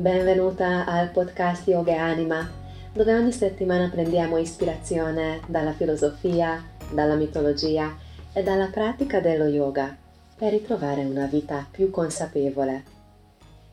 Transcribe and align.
Benvenuta 0.00 0.86
al 0.86 1.10
podcast 1.10 1.68
Yoga 1.68 1.92
e 1.92 1.96
Anima, 1.96 2.50
dove 2.90 3.12
ogni 3.12 3.32
settimana 3.32 3.90
prendiamo 3.90 4.38
ispirazione 4.38 5.42
dalla 5.46 5.74
filosofia, 5.74 6.64
dalla 6.90 7.16
mitologia 7.16 7.94
e 8.32 8.42
dalla 8.42 8.68
pratica 8.68 9.20
dello 9.20 9.44
yoga 9.44 9.94
per 10.36 10.52
ritrovare 10.52 11.04
una 11.04 11.26
vita 11.26 11.68
più 11.70 11.90
consapevole. 11.90 12.82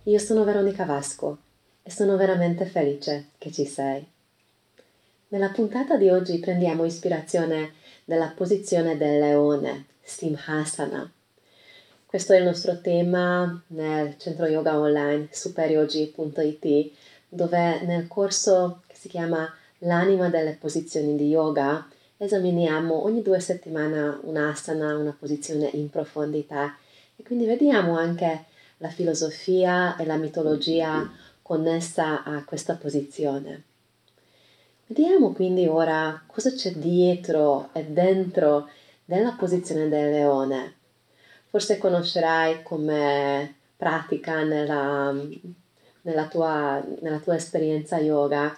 Io 0.04 0.20
sono 0.20 0.43
Veronica 0.43 0.84
Vasco 0.84 1.38
e 1.82 1.92
sono 1.92 2.18
veramente 2.18 2.66
felice 2.66 3.28
che 3.38 3.50
ci 3.50 3.66
sei. 3.66 4.05
Nella 5.30 5.52
puntata 5.52 5.96
di 5.96 6.09
oggi 6.09 6.39
prendiamo 6.39 6.84
ispirazione 6.84 7.71
dalla 8.04 8.34
posizione 8.36 8.98
del 8.98 9.18
leone, 9.18 9.86
Simhasana 10.01 11.09
questo 12.07 12.32
è 12.32 12.38
il 12.38 12.46
nostro 12.46 12.79
tema 12.79 13.61
nel 13.68 14.18
centro 14.18 14.46
yoga 14.46 14.79
online 14.79 15.28
superyogi.it 15.29 16.92
dove 17.28 17.82
nel 17.84 18.07
corso 18.07 18.82
che 18.88 18.96
si 18.96 19.10
chiama 19.10 19.54
L'anima 19.82 20.29
delle 20.29 20.54
posizioni 20.54 21.18
di 21.18 21.28
yoga 21.28 21.86
esaminiamo 22.15 23.04
ogni 23.04 23.21
due 23.21 23.42
settimane 23.42 24.20
un'asana, 24.21 24.96
una 24.96 25.15
posizione 25.18 25.70
in 25.74 25.89
profondità 25.89 26.78
e 27.18 27.24
quindi 27.24 27.46
vediamo 27.46 27.98
anche 27.98 28.46
la 28.78 28.89
filosofia 28.89 29.98
e 29.98 30.06
la 30.06 30.15
mitologia 30.15 31.12
connessa 31.42 32.23
a 32.23 32.44
questa 32.45 32.76
posizione. 32.76 33.64
Vediamo 34.88 35.34
quindi 35.34 35.67
ora 35.67 36.23
cosa 36.26 36.52
c'è 36.52 36.72
dietro 36.72 37.70
e 37.73 37.84
dentro 37.84 38.70
della 39.03 39.36
posizione 39.38 39.90
del 39.90 40.09
leone 40.09 40.77
forse 41.50 41.78
conoscerai 41.78 42.64
come 42.64 43.56
pratica 43.76 44.44
nella, 44.44 45.14
nella, 46.02 46.28
tua, 46.28 46.84
nella 47.02 47.20
tua, 47.20 47.36
esperienza 47.36 47.98
yoga. 48.00 48.58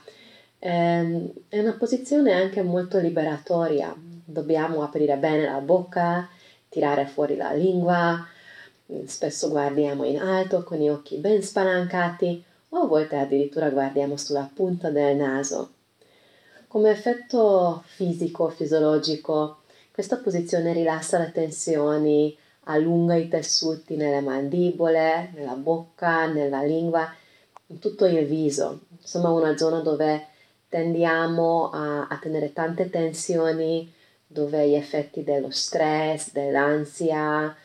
Ehm, 0.60 1.32
è 1.48 1.60
una 1.60 1.74
posizione 1.74 2.34
anche 2.34 2.62
molto 2.62 3.00
liberatoria. 3.00 3.94
Dobbiamo 3.96 4.84
aprire 4.84 5.18
bene 5.18 5.46
la 5.46 5.60
bocca, 5.60 6.28
tirare 6.70 7.06
fuori 7.06 7.36
la 7.36 7.52
lingua, 7.54 8.26
spesso 9.06 9.50
guardiamo 9.50 10.04
in 10.04 10.20
alto 10.20 10.64
con 10.64 10.78
gli 10.78 10.90
occhi 10.90 11.18
ben 11.18 11.42
spalancati 11.44 12.44
o 12.70 12.78
a 12.78 12.88
volte 12.88 13.18
addirittura 13.18 13.70
guardiamo 13.70 14.18
sulla 14.18 14.50
punta 14.52 14.90
del 14.90 15.16
naso. 15.16 15.74
Come 16.68 16.92
effetto 16.92 17.84
fisico, 17.86 18.50
fisiologico, 18.50 19.62
questa 19.92 20.18
posizione 20.18 20.72
rilassa 20.72 21.18
le 21.18 21.32
tensioni, 21.32 22.38
allunga 22.64 23.16
i 23.16 23.28
tessuti 23.28 23.96
nelle 23.96 24.22
mandibole, 24.22 25.32
nella 25.34 25.56
bocca, 25.56 26.28
nella 26.28 26.62
lingua, 26.64 27.12
in 27.68 27.80
tutto 27.80 28.06
il 28.06 28.26
viso. 28.26 28.82
Insomma, 29.00 29.30
una 29.30 29.58
zona 29.58 29.80
dove 29.80 30.28
tendiamo 30.70 31.70
a, 31.72 32.08
a 32.08 32.18
tenere 32.18 32.54
tante 32.54 32.90
tensioni, 32.90 33.92
dove 34.26 34.68
gli 34.68 34.76
effetti 34.76 35.24
dello 35.24 35.50
stress, 35.50 36.32
dell'ansia, 36.32 37.56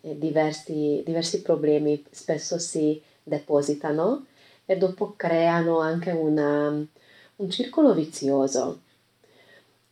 diversi, 0.00 1.02
diversi 1.04 1.42
problemi 1.42 2.04
spesso 2.10 2.58
si 2.58 3.00
depositano 3.22 4.26
e 4.66 4.76
dopo 4.76 5.14
creano 5.16 5.80
anche 5.80 6.10
una, 6.10 6.68
un 6.68 7.50
circolo 7.50 7.92
vizioso. 7.94 8.80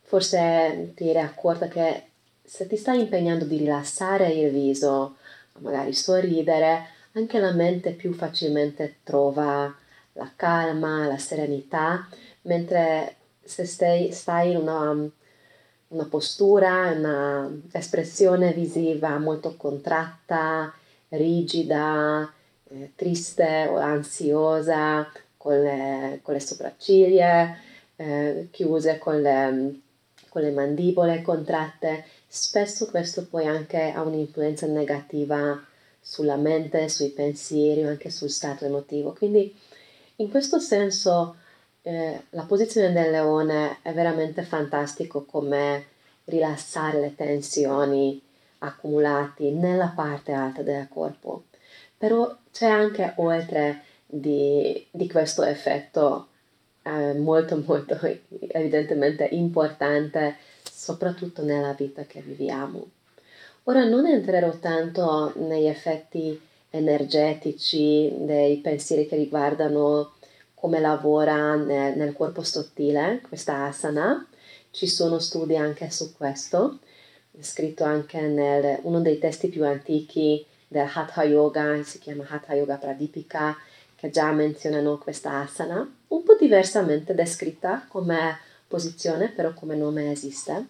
Forse 0.03 0.93
ti 0.95 1.09
eri 1.09 1.19
accorta 1.21 1.69
che 1.69 2.05
se 2.53 2.67
ti 2.67 2.77
stai 2.77 3.01
impegnando 3.01 3.47
di 3.47 3.57
rilassare 3.57 4.29
il 4.29 4.51
viso, 4.51 5.17
magari 5.61 5.95
sorridere, 5.95 6.85
anche 7.13 7.39
la 7.39 7.53
mente 7.53 7.93
più 7.93 8.13
facilmente 8.13 8.97
trova 9.05 9.75
la 10.13 10.31
calma, 10.37 11.07
la 11.07 11.17
serenità, 11.17 12.07
mentre 12.43 13.17
se 13.43 13.65
stai, 13.65 14.13
stai 14.13 14.51
in 14.51 14.59
una, 14.59 14.91
una 15.89 16.05
postura, 16.05 16.91
una 16.91 17.51
espressione 17.73 18.53
visiva 18.53 19.17
molto 19.17 19.57
contratta, 19.57 20.75
rigida, 21.09 22.31
eh, 22.69 22.93
triste 22.95 23.67
o 23.71 23.79
ansiosa, 23.79 25.11
con 25.39 25.59
le, 25.59 26.21
con 26.21 26.35
le 26.35 26.41
sopracciglia 26.41 27.57
eh, 27.97 28.49
chiuse, 28.51 28.99
con 28.99 29.23
le, 29.23 29.81
con 30.29 30.43
le 30.43 30.51
mandibole 30.51 31.23
contratte, 31.23 32.05
Spesso 32.35 32.87
questo 32.87 33.27
poi 33.27 33.45
anche 33.45 33.91
ha 33.91 34.01
un'influenza 34.01 34.67
negativa 34.67 35.63
sulla 36.01 36.37
mente, 36.37 36.89
sui 36.89 37.11
pensieri, 37.11 37.83
anche 37.83 38.09
sul 38.09 38.31
stato 38.31 38.65
emotivo. 38.65 39.13
Quindi 39.13 39.55
in 40.17 40.31
questo 40.31 40.59
senso 40.59 41.37
eh, 41.83 42.23
la 42.31 42.45
posizione 42.45 42.91
del 42.91 43.11
leone 43.11 43.81
è 43.83 43.93
veramente 43.93 44.45
fantastico 44.45 45.27
come 45.27 45.89
rilassare 46.25 47.01
le 47.01 47.15
tensioni 47.15 48.19
accumulate 48.61 49.51
nella 49.51 49.93
parte 49.95 50.33
alta 50.33 50.63
del 50.63 50.89
corpo. 50.89 51.45
Però 51.99 52.35
c'è 52.51 52.67
anche 52.67 53.13
oltre 53.17 53.83
di, 54.07 54.87
di 54.91 55.07
questo 55.07 55.43
effetto 55.43 56.29
eh, 56.81 57.13
molto 57.13 57.63
molto 57.63 57.99
evidentemente 58.49 59.29
importante 59.33 60.37
soprattutto 60.63 61.43
nella 61.43 61.73
vita 61.73 62.05
che 62.05 62.21
viviamo. 62.21 62.87
Ora 63.65 63.85
non 63.85 64.07
entrerò 64.07 64.51
tanto 64.59 65.33
negli 65.37 65.67
effetti 65.67 66.41
energetici 66.71 68.13
dei 68.19 68.57
pensieri 68.59 69.07
che 69.07 69.17
riguardano 69.17 70.13
come 70.55 70.81
lavora 70.81 71.55
nel, 71.55 71.97
nel 71.97 72.13
corpo 72.13 72.43
sottile 72.43 73.21
questa 73.29 73.67
asana. 73.67 74.27
Ci 74.71 74.87
sono 74.87 75.19
studi 75.19 75.57
anche 75.57 75.91
su 75.91 76.15
questo, 76.17 76.79
scritto 77.41 77.85
anche 77.85 78.19
in 78.19 78.79
uno 78.83 79.01
dei 79.01 79.19
testi 79.19 79.49
più 79.49 79.65
antichi 79.65 80.45
del 80.67 80.89
Hatha 80.93 81.25
Yoga, 81.25 81.83
si 81.83 81.99
chiama 81.99 82.25
Hatha 82.29 82.55
Yoga 82.55 82.77
Pradipika, 82.77 83.57
che 83.95 84.11
già 84.11 84.33
menzionano 84.33 84.99
questa 84.99 85.41
asana, 85.41 85.89
un 86.09 86.23
po' 86.23 86.35
diversamente 86.35 87.15
descritta 87.15 87.85
come 87.89 88.39
posizione, 88.73 89.29
però 89.29 89.53
come 89.53 89.77
nome 89.77 90.11
esiste. 90.11 90.67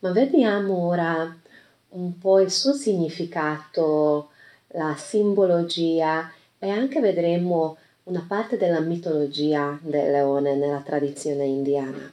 Ma 0.00 0.12
vediamo 0.12 0.86
ora 0.86 1.34
un 1.88 2.18
po' 2.18 2.38
il 2.40 2.50
suo 2.50 2.74
significato, 2.74 4.28
la 4.74 4.94
simbologia 4.96 6.30
e 6.58 6.68
anche 6.68 7.00
vedremo 7.00 7.78
una 8.04 8.24
parte 8.28 8.58
della 8.58 8.80
mitologia 8.80 9.78
del 9.80 10.10
leone 10.10 10.54
nella 10.54 10.80
tradizione 10.80 11.46
indiana. 11.46 12.12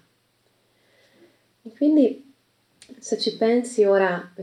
E 1.64 1.70
quindi 1.76 2.34
se 2.98 3.18
ci 3.18 3.36
pensi 3.36 3.84
ora, 3.84 4.34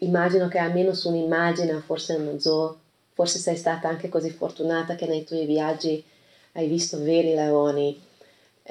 immagino 0.00 0.48
che 0.48 0.58
almeno 0.58 0.92
su 0.92 1.08
un'immagine, 1.08 1.78
forse 1.78 2.18
non 2.18 2.40
so, 2.40 2.80
forse 3.12 3.38
sei 3.38 3.56
stata 3.56 3.88
anche 3.88 4.08
così 4.08 4.30
fortunata 4.30 4.96
che 4.96 5.06
nei 5.06 5.22
tuoi 5.22 5.46
viaggi 5.46 6.04
hai 6.54 6.66
visto 6.66 6.98
veri 6.98 7.34
leoni 7.34 8.10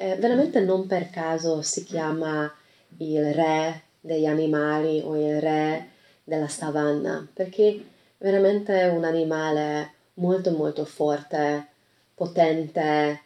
eh, 0.02 0.16
veramente 0.16 0.58
non 0.58 0.88
per 0.88 1.10
caso 1.10 1.62
si 1.62 1.84
chiama 1.84 2.52
il 2.96 3.32
re 3.32 3.82
degli 4.00 4.26
animali 4.26 5.00
o 5.04 5.16
il 5.16 5.40
re 5.40 5.90
della 6.24 6.48
savana, 6.48 7.26
perché 7.32 7.84
veramente 8.18 8.80
è 8.80 8.88
un 8.88 9.04
animale 9.04 9.92
molto 10.14 10.50
molto 10.50 10.84
forte, 10.84 11.68
potente, 12.14 13.20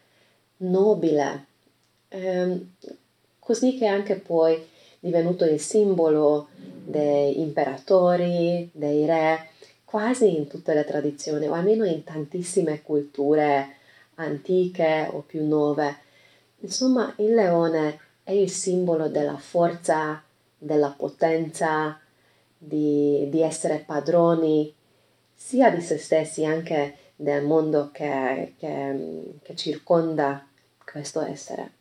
nobile, 0.58 1.46
eh, 2.08 2.66
così 3.38 3.78
che 3.78 3.86
anche 3.86 4.16
poi 4.16 4.62
divenuto 5.00 5.46
il 5.46 5.58
simbolo 5.58 6.48
dei 6.54 7.40
imperatori, 7.40 8.68
dei 8.72 9.06
re, 9.06 9.48
quasi 9.82 10.36
in 10.36 10.46
tutte 10.46 10.74
le 10.74 10.84
tradizioni, 10.84 11.46
o 11.46 11.54
almeno 11.54 11.84
in 11.84 12.04
tantissime 12.04 12.82
culture 12.82 13.76
antiche 14.16 15.08
o 15.10 15.20
più 15.20 15.42
nuove. 15.42 16.04
Insomma, 16.60 17.12
il 17.18 17.34
leone 17.34 18.00
è 18.22 18.32
il 18.32 18.50
simbolo 18.50 19.08
della 19.08 19.36
forza, 19.36 20.22
della 20.58 20.94
potenza, 20.96 22.00
di, 22.58 23.28
di 23.28 23.42
essere 23.42 23.84
padroni 23.86 24.74
sia 25.34 25.70
di 25.70 25.80
se 25.80 25.98
stessi, 25.98 26.44
anche 26.44 26.96
del 27.14 27.44
mondo 27.44 27.90
che, 27.92 28.54
che, 28.58 29.38
che 29.42 29.56
circonda 29.56 30.46
questo 30.84 31.20
essere. 31.20 31.72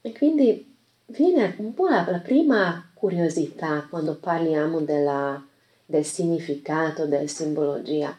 E 0.00 0.12
quindi 0.12 0.76
viene 1.06 1.54
un 1.58 1.74
po' 1.74 1.88
la, 1.88 2.06
la 2.08 2.20
prima 2.20 2.90
curiosità 2.94 3.86
quando 3.88 4.16
parliamo 4.16 4.80
della, 4.80 5.42
del 5.84 6.04
significato, 6.04 7.06
della 7.06 7.26
simbologia, 7.26 8.16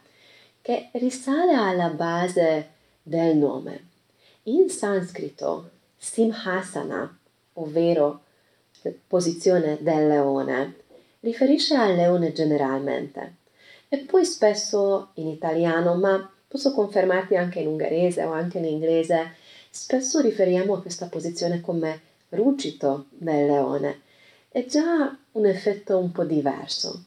che 0.62 0.90
risale 0.94 1.54
alla 1.54 1.90
base 1.90 2.70
del 3.02 3.36
nome. 3.36 3.90
In 4.46 4.72
sanscrito, 4.72 5.70
Simhasana, 5.96 7.16
ovvero 7.54 8.24
posizione 9.06 9.78
del 9.82 10.08
leone, 10.08 10.78
riferisce 11.20 11.76
al 11.76 11.94
leone 11.94 12.32
generalmente 12.32 13.36
e 13.88 14.00
poi 14.00 14.26
spesso 14.26 15.12
in 15.16 15.28
italiano, 15.28 15.94
ma 15.94 16.28
posso 16.48 16.74
confermarti 16.74 17.36
anche 17.36 17.60
in 17.60 17.68
ungherese 17.68 18.24
o 18.24 18.32
anche 18.32 18.58
in 18.58 18.66
inglese, 18.66 19.36
spesso 19.70 20.20
riferiamo 20.22 20.74
a 20.74 20.82
questa 20.82 21.06
posizione 21.06 21.62
come 21.62 22.02
ruggito 22.30 23.06
del 23.10 23.46
leone. 23.46 24.02
È 24.50 24.66
già 24.66 25.16
un 25.34 25.46
effetto 25.46 26.00
un 26.00 26.12
po' 26.12 26.24
diverso. 26.24 27.04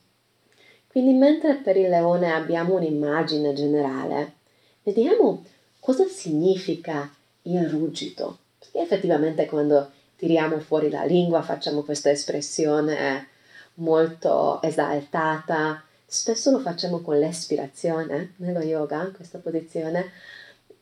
Quindi 0.86 1.14
mentre 1.14 1.56
per 1.56 1.76
il 1.76 1.88
leone 1.88 2.30
abbiamo 2.30 2.74
un'immagine 2.74 3.52
generale, 3.54 4.34
vediamo 4.84 5.44
cosa 5.80 6.06
significa 6.06 7.10
il 7.44 7.68
ruggito. 7.68 8.38
Perché 8.58 8.80
effettivamente 8.80 9.46
quando 9.46 9.90
tiriamo 10.16 10.58
fuori 10.60 10.90
la 10.90 11.04
lingua 11.04 11.42
facciamo 11.42 11.82
questa 11.82 12.10
espressione 12.10 13.28
molto 13.74 14.62
esaltata, 14.62 15.82
spesso 16.06 16.50
lo 16.50 16.60
facciamo 16.60 17.00
con 17.00 17.18
l'espirazione 17.18 18.34
nello 18.36 18.60
yoga, 18.60 19.10
questa 19.14 19.38
posizione, 19.38 20.10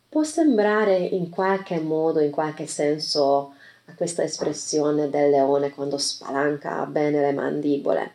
può 0.09 0.23
sembrare 0.23 0.97
in 0.97 1.31
qualche 1.31 1.81
modo, 1.81 2.21
in 2.21 2.31
qualche 2.31 2.67
senso, 2.67 3.55
a 3.87 3.95
questa 3.95 4.23
espressione 4.23 5.09
del 5.09 5.31
leone 5.31 5.71
quando 5.71 5.99
spalanca 5.99 6.85
bene 6.87 7.21
le 7.21 7.33
mandibole. 7.33 8.13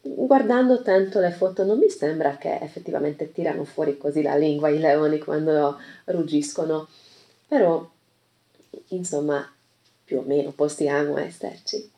Guardando 0.00 0.82
tanto 0.82 1.20
le 1.20 1.30
foto 1.30 1.64
non 1.64 1.78
mi 1.78 1.88
sembra 1.88 2.36
che 2.36 2.58
effettivamente 2.60 3.30
tirano 3.32 3.64
fuori 3.64 3.96
così 3.98 4.22
la 4.22 4.36
lingua 4.36 4.68
i 4.68 4.78
leoni 4.78 5.18
quando 5.18 5.78
ruggiscono, 6.06 6.88
però 7.52 7.86
insomma 8.88 9.46
più 10.04 10.20
o 10.20 10.22
meno 10.22 10.52
possiamo 10.52 11.18
esserci. 11.18 11.90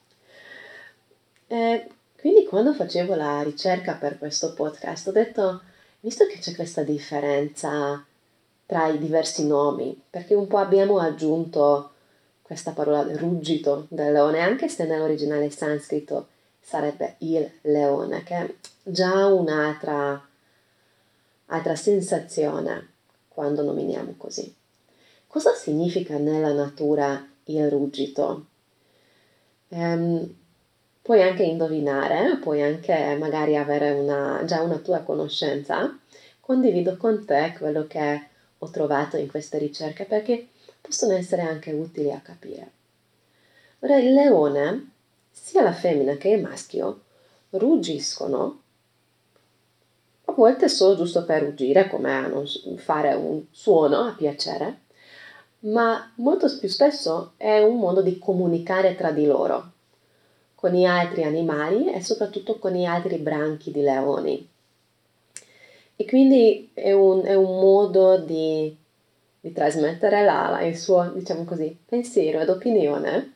E 1.47 1.89
quindi 2.19 2.45
quando 2.45 2.75
facevo 2.75 3.15
la 3.15 3.41
ricerca 3.43 3.95
per 3.95 4.19
questo 4.19 4.53
podcast 4.53 5.07
ho 5.07 5.13
detto, 5.13 5.63
visto 6.01 6.27
che 6.27 6.41
c'è 6.41 6.57
questa 6.57 6.83
differenza 6.83 8.05
tra 8.67 8.89
i 8.89 8.99
diversi 8.99 9.47
nomi, 9.47 9.97
perché 10.11 10.35
un 10.35 10.49
po' 10.49 10.59
abbiamo 10.59 10.99
aggiunto 10.99 11.93
questa 12.43 12.73
parola 12.73 13.07
ruggito 13.17 13.87
del 13.91 14.11
leone, 14.11 14.41
anche 14.41 14.69
se 14.69 14.87
nell'originale 14.87 15.51
sanscrito 15.51 16.27
sarebbe 16.61 17.15
il 17.19 17.49
leone, 17.61 18.25
che 18.25 18.35
è 18.35 18.55
già 18.83 19.27
un'altra 19.27 20.21
altra 21.47 21.77
sensazione 21.77 22.89
quando 23.29 23.63
nominiamo 23.63 24.15
così. 24.17 24.63
Cosa 25.35 25.53
significa 25.53 26.17
nella 26.17 26.53
natura 26.53 27.27
il 27.47 27.69
ruggito? 27.69 28.47
Um, 29.71 30.33
puoi 31.03 31.23
anche 31.23 31.43
indovinare, 31.43 32.39
puoi 32.41 32.63
anche 32.63 33.17
magari 33.19 33.57
avere 33.57 33.91
una, 33.91 34.43
già 34.45 34.63
una 34.63 34.77
tua 34.77 35.01
conoscenza, 35.01 35.99
condivido 36.39 36.97
con 36.97 37.25
te 37.27 37.53
quello 37.59 37.85
che 37.89 38.29
ho 38.57 38.71
trovato 38.71 39.17
in 39.17 39.29
queste 39.29 39.59
ricerche 39.59 40.05
perché 40.05 40.51
possono 40.81 41.15
essere 41.15 41.43
anche 41.43 41.73
utili 41.73 42.13
a 42.13 42.21
capire. 42.21 42.71
Ora, 43.81 43.97
il 43.97 44.13
leone, 44.13 44.91
sia 45.33 45.63
la 45.63 45.73
femmina 45.73 46.15
che 46.15 46.29
il 46.29 46.43
maschio, 46.43 47.01
ruggiscono 47.51 48.61
a 50.27 50.33
volte 50.33 50.69
solo 50.69 50.95
giusto 50.95 51.25
per 51.25 51.43
ruggire, 51.43 51.89
come 51.89 52.47
fare 52.77 53.15
un 53.15 53.43
suono 53.51 53.99
a 54.03 54.15
piacere, 54.17 54.83
ma 55.65 56.13
molto 56.17 56.47
più 56.59 56.69
spesso 56.69 57.33
è 57.37 57.63
un 57.63 57.79
modo 57.79 58.03
di 58.03 58.19
comunicare 58.19 58.95
tra 58.95 59.11
di 59.11 59.25
loro 59.25 59.73
con 60.55 60.73
gli 60.73 60.85
altri 60.85 61.25
animali 61.25 61.93
e 61.93 62.03
soprattutto 62.03 62.59
con 62.59 62.73
gli 62.73 62.85
altri 62.85 63.19
branchi 63.19 63.71
di 63.71 63.83
leoni. 63.83 64.49
E 65.97 66.05
quindi 66.07 66.71
è 66.73 66.93
un, 66.93 67.23
è 67.23 67.35
un 67.35 67.61
modo 67.61 68.17
di, 68.17 68.75
di 69.41 69.53
trasmettere 69.53 70.25
la, 70.25 70.63
il 70.63 70.77
suo, 70.77 71.11
diciamo 71.15 71.45
così, 71.45 71.77
pensiero 71.85 72.41
ed 72.41 72.49
opinione 72.49 73.35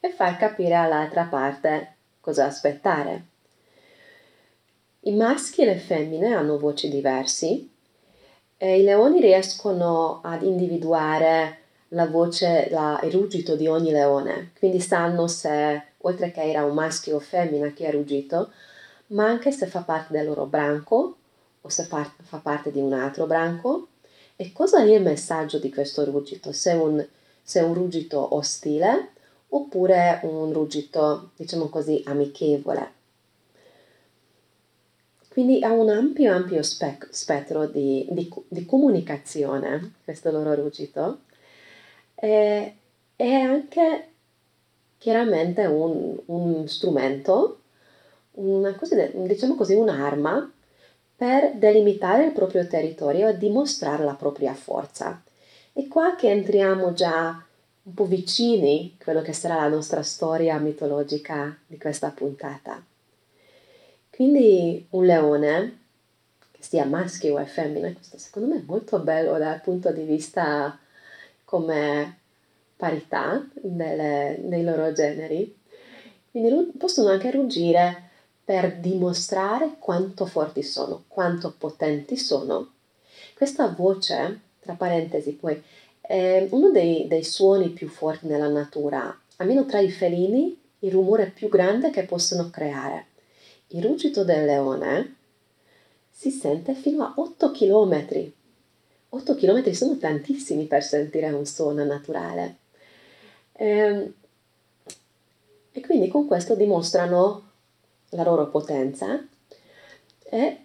e 0.00 0.10
far 0.10 0.38
capire 0.38 0.74
all'altra 0.74 1.24
parte 1.24 1.96
cosa 2.20 2.46
aspettare. 2.46 3.24
I 5.00 5.12
maschi 5.12 5.60
e 5.60 5.66
le 5.66 5.76
femmine 5.76 6.34
hanno 6.34 6.58
voci 6.58 6.88
diversi 6.88 7.70
e 8.64 8.80
i 8.80 8.82
leoni 8.82 9.20
riescono 9.20 10.20
ad 10.22 10.42
individuare 10.42 11.58
la 11.88 12.06
voce, 12.06 12.68
la, 12.70 12.98
il 13.04 13.12
ruggito 13.12 13.56
di 13.56 13.66
ogni 13.66 13.90
leone, 13.90 14.52
quindi 14.58 14.80
sanno 14.80 15.26
se, 15.26 15.82
oltre 15.98 16.32
che 16.32 16.48
era 16.48 16.64
un 16.64 16.72
maschio 16.72 17.16
o 17.16 17.20
femmina 17.20 17.74
che 17.74 17.86
ha 17.86 17.90
ruggito, 17.90 18.52
ma 19.08 19.26
anche 19.26 19.52
se 19.52 19.66
fa 19.66 19.80
parte 19.80 20.14
del 20.14 20.24
loro 20.24 20.46
branco 20.46 21.16
o 21.60 21.68
se 21.68 21.82
fa, 21.82 22.10
fa 22.22 22.38
parte 22.38 22.72
di 22.72 22.80
un 22.80 22.94
altro 22.94 23.26
branco. 23.26 23.88
E 24.34 24.50
cosa 24.52 24.80
è 24.80 24.90
il 24.90 25.02
messaggio 25.02 25.58
di 25.58 25.70
questo 25.70 26.02
ruggito, 26.06 26.50
se 26.52 26.72
un, 26.72 27.06
se 27.42 27.60
un 27.60 27.74
ruggito 27.74 28.34
ostile 28.34 29.10
oppure 29.50 30.20
un 30.22 30.54
ruggito, 30.54 31.32
diciamo 31.36 31.68
così, 31.68 32.02
amichevole. 32.06 32.93
Quindi 35.34 35.64
ha 35.64 35.72
un 35.72 35.88
ampio, 35.88 36.32
ampio 36.32 36.62
spe- 36.62 37.08
spettro 37.10 37.66
di, 37.66 38.06
di, 38.08 38.32
di 38.46 38.64
comunicazione, 38.64 39.94
questo 40.04 40.30
loro 40.30 40.54
ruggito, 40.54 41.22
e, 42.14 42.74
è 43.16 43.32
anche 43.32 44.10
chiaramente 44.96 45.66
un, 45.66 46.16
un 46.26 46.68
strumento, 46.68 47.62
una, 48.34 48.78
diciamo 49.12 49.56
così, 49.56 49.74
un'arma 49.74 50.52
per 51.16 51.56
delimitare 51.56 52.26
il 52.26 52.32
proprio 52.32 52.64
territorio 52.68 53.26
e 53.26 53.36
dimostrare 53.36 54.04
la 54.04 54.14
propria 54.14 54.54
forza. 54.54 55.20
E 55.72 55.88
qua 55.88 56.14
che 56.14 56.30
entriamo 56.30 56.92
già 56.92 57.44
un 57.82 57.92
po' 57.92 58.04
vicini 58.04 58.94
a 59.00 59.02
quello 59.02 59.20
che 59.20 59.32
sarà 59.32 59.56
la 59.56 59.66
nostra 59.66 60.04
storia 60.04 60.58
mitologica 60.58 61.58
di 61.66 61.76
questa 61.76 62.10
puntata. 62.10 62.80
Quindi 64.14 64.86
un 64.90 65.06
leone, 65.06 65.78
che 66.52 66.62
sia 66.62 66.84
maschio 66.84 67.36
o 67.36 67.44
femmina, 67.44 67.92
questo 67.92 68.16
secondo 68.16 68.54
me 68.54 68.60
è 68.60 68.64
molto 68.64 69.00
bello 69.00 69.36
dal 69.38 69.60
punto 69.60 69.90
di 69.90 70.04
vista 70.04 70.78
come 71.44 72.18
parità 72.76 73.44
delle, 73.54 74.36
dei 74.38 74.62
loro 74.62 74.92
generi. 74.92 75.52
Quindi 76.30 76.70
possono 76.78 77.08
anche 77.08 77.32
ruggire 77.32 78.10
per 78.44 78.76
dimostrare 78.76 79.78
quanto 79.80 80.26
forti 80.26 80.62
sono, 80.62 81.02
quanto 81.08 81.52
potenti 81.58 82.16
sono. 82.16 82.70
Questa 83.34 83.66
voce, 83.66 84.42
tra 84.60 84.74
parentesi 84.74 85.32
poi, 85.32 85.60
è 86.00 86.46
uno 86.50 86.70
dei, 86.70 87.08
dei 87.08 87.24
suoni 87.24 87.70
più 87.70 87.88
forti 87.88 88.28
nella 88.28 88.48
natura, 88.48 89.18
almeno 89.38 89.66
tra 89.66 89.80
i 89.80 89.90
felini, 89.90 90.56
il 90.78 90.92
rumore 90.92 91.32
più 91.34 91.48
grande 91.48 91.90
che 91.90 92.04
possono 92.04 92.48
creare. 92.50 93.06
Il 93.74 93.82
ruggito 93.82 94.22
del 94.22 94.44
leone 94.44 95.16
si 96.08 96.30
sente 96.30 96.74
fino 96.74 97.02
a 97.02 97.12
8 97.16 97.50
km. 97.50 98.30
8 99.08 99.34
km 99.34 99.72
sono 99.72 99.96
tantissimi 99.96 100.66
per 100.66 100.84
sentire 100.84 101.28
un 101.30 101.44
suono 101.44 101.84
naturale. 101.84 102.58
E, 103.50 103.66
ehm, 103.66 104.14
e 105.72 105.80
quindi 105.80 106.06
con 106.06 106.24
questo 106.28 106.54
dimostrano 106.54 107.50
la 108.10 108.22
loro 108.22 108.48
potenza 108.48 109.20
e 110.22 110.58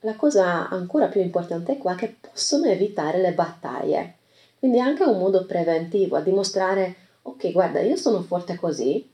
la 0.00 0.16
cosa 0.16 0.66
ancora 0.70 1.08
più 1.08 1.20
importante 1.20 1.72
è 1.72 1.78
qua 1.78 1.94
che 1.94 2.16
possono 2.18 2.64
evitare 2.64 3.20
le 3.20 3.34
battaglie. 3.34 4.14
Quindi 4.58 4.78
è 4.78 4.80
anche 4.80 5.04
un 5.04 5.18
modo 5.18 5.44
preventivo 5.44 6.16
a 6.16 6.22
dimostrare, 6.22 6.96
ok, 7.20 7.52
guarda, 7.52 7.80
io 7.80 7.96
sono 7.96 8.22
forte 8.22 8.56
così, 8.56 9.06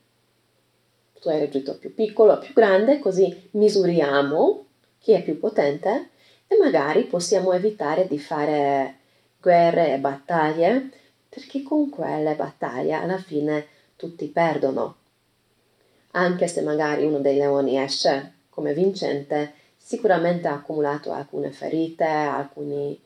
tu 1.21 1.29
hai 1.29 1.39
reggito 1.39 1.77
più 1.79 1.95
piccolo, 1.95 2.39
più 2.39 2.53
grande, 2.55 2.99
così 2.99 3.49
misuriamo 3.53 4.67
chi 4.99 5.13
è 5.13 5.23
più 5.23 5.39
potente 5.39 6.11
e 6.47 6.57
magari 6.57 7.05
possiamo 7.05 7.53
evitare 7.53 8.07
di 8.07 8.19
fare 8.19 8.97
guerre 9.41 9.95
e 9.95 9.99
battaglie, 9.99 10.91
perché 11.29 11.63
con 11.63 11.89
quelle 11.91 12.35
battaglie 12.35 12.95
alla 12.95 13.19
fine 13.19 13.67
tutti 13.97 14.27
perdono 14.27 14.97
anche 16.13 16.49
se 16.49 16.63
magari 16.63 17.05
uno 17.05 17.19
dei 17.19 17.37
leoni 17.37 17.79
esce 17.79 18.35
come 18.49 18.75
vincente, 18.75 19.55
sicuramente 19.77 20.49
ha 20.49 20.55
accumulato 20.55 21.13
alcune 21.13 21.53
ferite, 21.53 22.05
alcuni 22.05 23.01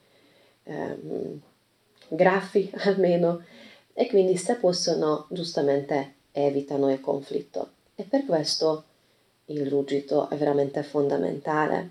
ehm, 0.65 1.41
graffi 2.09 2.71
almeno, 2.85 3.45
e 3.93 4.09
quindi 4.09 4.37
se 4.37 4.57
possono 4.57 5.27
giustamente 5.31 6.15
evitano 6.33 6.91
il 6.91 7.01
conflitto. 7.01 7.71
E 7.97 8.03
per 8.03 8.25
questo 8.25 8.85
il 9.47 9.69
ruggito 9.69 10.29
è 10.29 10.37
veramente 10.37 10.83
fondamentale. 10.83 11.91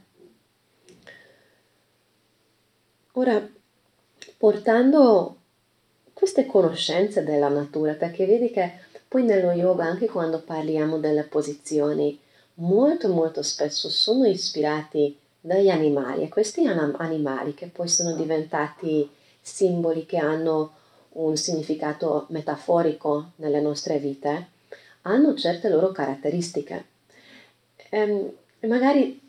Ora, 3.14 3.48
portando 4.38 5.38
queste 6.14 6.46
conoscenze 6.46 7.24
della 7.24 7.50
natura, 7.50 7.94
perché 7.94 8.26
vedi 8.26 8.50
che 8.50 8.72
poi 9.08 9.24
nello 9.24 9.52
yoga, 9.52 9.86
anche 9.86 10.08
quando 10.08 10.42
parliamo 10.42 10.98
delle 10.98 11.24
posizioni, 11.24 12.20
molto 12.56 13.10
molto 13.10 13.44
spesso 13.44 13.90
sono 13.90 14.26
ispirati 14.26 15.18
dagli 15.40 15.70
animali 15.70 16.24
e 16.24 16.30
questi 16.30 16.66
animali 16.66 17.54
che 17.54 17.68
poi 17.68 17.88
sono 17.88 18.16
diventati 18.16 19.10
simboli 19.42 20.06
che 20.06 20.18
hanno 20.18 20.72
un 21.10 21.36
significato 21.38 22.26
metaforico 22.30 23.32
nelle 23.36 23.60
nostre 23.60 24.00
vite, 24.00 24.48
hanno 25.04 25.36
certe 25.36 25.70
loro 25.70 25.92
caratteristiche. 25.92 26.86
E, 27.90 27.98
ehm, 27.98 28.32
magari, 28.68 29.20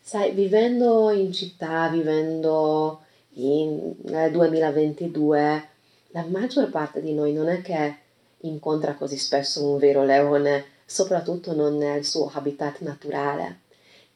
sai, 0.00 0.32
vivendo 0.32 1.10
in 1.10 1.32
città, 1.32 1.88
vivendo 1.88 3.00
nel 3.34 4.30
2022, 4.30 5.68
la 6.08 6.24
maggior 6.28 6.70
parte 6.70 7.02
di 7.02 7.12
noi 7.12 7.32
non 7.32 7.48
è 7.48 7.60
che 7.60 7.96
incontra 8.40 8.94
così 8.94 9.16
spesso 9.16 9.64
un 9.64 9.78
vero 9.78 10.04
leone, 10.04 10.64
soprattutto 10.86 11.54
non 11.54 11.76
nel 11.76 12.04
suo 12.04 12.30
habitat 12.32 12.80
naturale. 12.80 13.60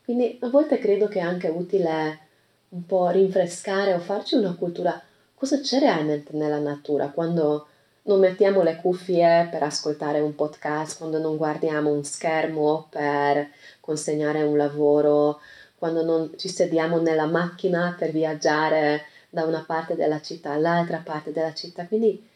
Quindi 0.04 0.38
a 0.40 0.49
volte 0.49 0.78
credo 0.78 1.09
che 1.09 1.18
è 1.18 1.23
anche 1.23 1.49
utile 1.49 2.18
un 2.70 2.87
po' 2.87 3.09
rinfrescare 3.11 3.94
o 3.94 3.99
farci 3.99 4.37
una 4.37 4.54
cultura 4.54 5.00
cosa 5.35 5.61
c'è 5.61 5.78
realmente 5.78 6.37
nella 6.37 6.59
natura 6.59 7.09
quando 7.09 7.66
non 8.02 8.19
mettiamo 8.19 8.62
le 8.62 8.76
cuffie 8.76 9.49
per 9.50 9.62
ascoltare 9.62 10.21
un 10.21 10.35
podcast, 10.35 10.99
quando 10.99 11.19
non 11.19 11.37
guardiamo 11.37 11.92
un 11.92 12.04
schermo 12.04 12.87
per 12.90 13.50
consegnare 13.80 14.42
un 14.42 14.57
lavoro, 14.57 15.40
quando 15.76 16.02
non 16.04 16.33
ci 16.37 16.49
sediamo 16.49 17.00
nella 17.00 17.26
macchina 17.26 17.95
per 17.99 18.11
viaggiare 18.11 19.04
da 19.28 19.45
una 19.45 19.64
parte 19.66 19.95
della 19.95 20.21
città 20.21 20.52
all'altra 20.52 21.02
parte 21.04 21.33
della 21.33 21.54
città. 21.54 21.87
Quindi 21.87 22.26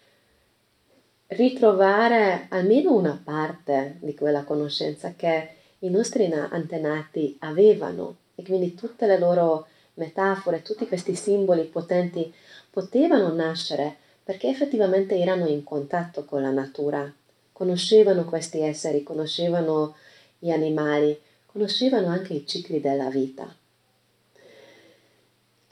ritrovare 1.28 2.46
almeno 2.50 2.94
una 2.94 3.20
parte 3.22 3.96
di 4.00 4.14
quella 4.14 4.44
conoscenza 4.44 5.14
che 5.16 5.48
i 5.80 5.90
nostri 5.90 6.32
antenati 6.32 7.36
avevano 7.40 8.16
e 8.34 8.42
quindi 8.44 8.74
tutte 8.74 9.06
le 9.06 9.18
loro 9.18 9.66
metafore, 9.94 10.62
tutti 10.62 10.86
questi 10.86 11.14
simboli 11.14 11.64
potenti 11.64 12.32
potevano 12.70 13.32
nascere 13.32 13.96
perché 14.24 14.48
effettivamente 14.48 15.16
erano 15.16 15.46
in 15.46 15.62
contatto 15.62 16.24
con 16.24 16.42
la 16.42 16.50
natura, 16.50 17.12
conoscevano 17.52 18.24
questi 18.24 18.60
esseri, 18.60 19.02
conoscevano 19.02 19.94
gli 20.38 20.50
animali, 20.50 21.16
conoscevano 21.46 22.08
anche 22.08 22.32
i 22.32 22.46
cicli 22.46 22.80
della 22.80 23.10
vita. 23.10 23.54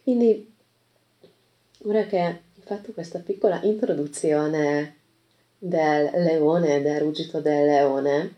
Quindi, 0.02 0.52
ora 1.84 2.04
che 2.04 2.40
ho 2.58 2.60
fatto 2.60 2.92
questa 2.92 3.20
piccola 3.20 3.60
introduzione 3.62 4.96
del 5.58 6.10
leone, 6.22 6.82
del 6.82 7.00
ruggito 7.00 7.40
del 7.40 7.66
leone, 7.66 8.34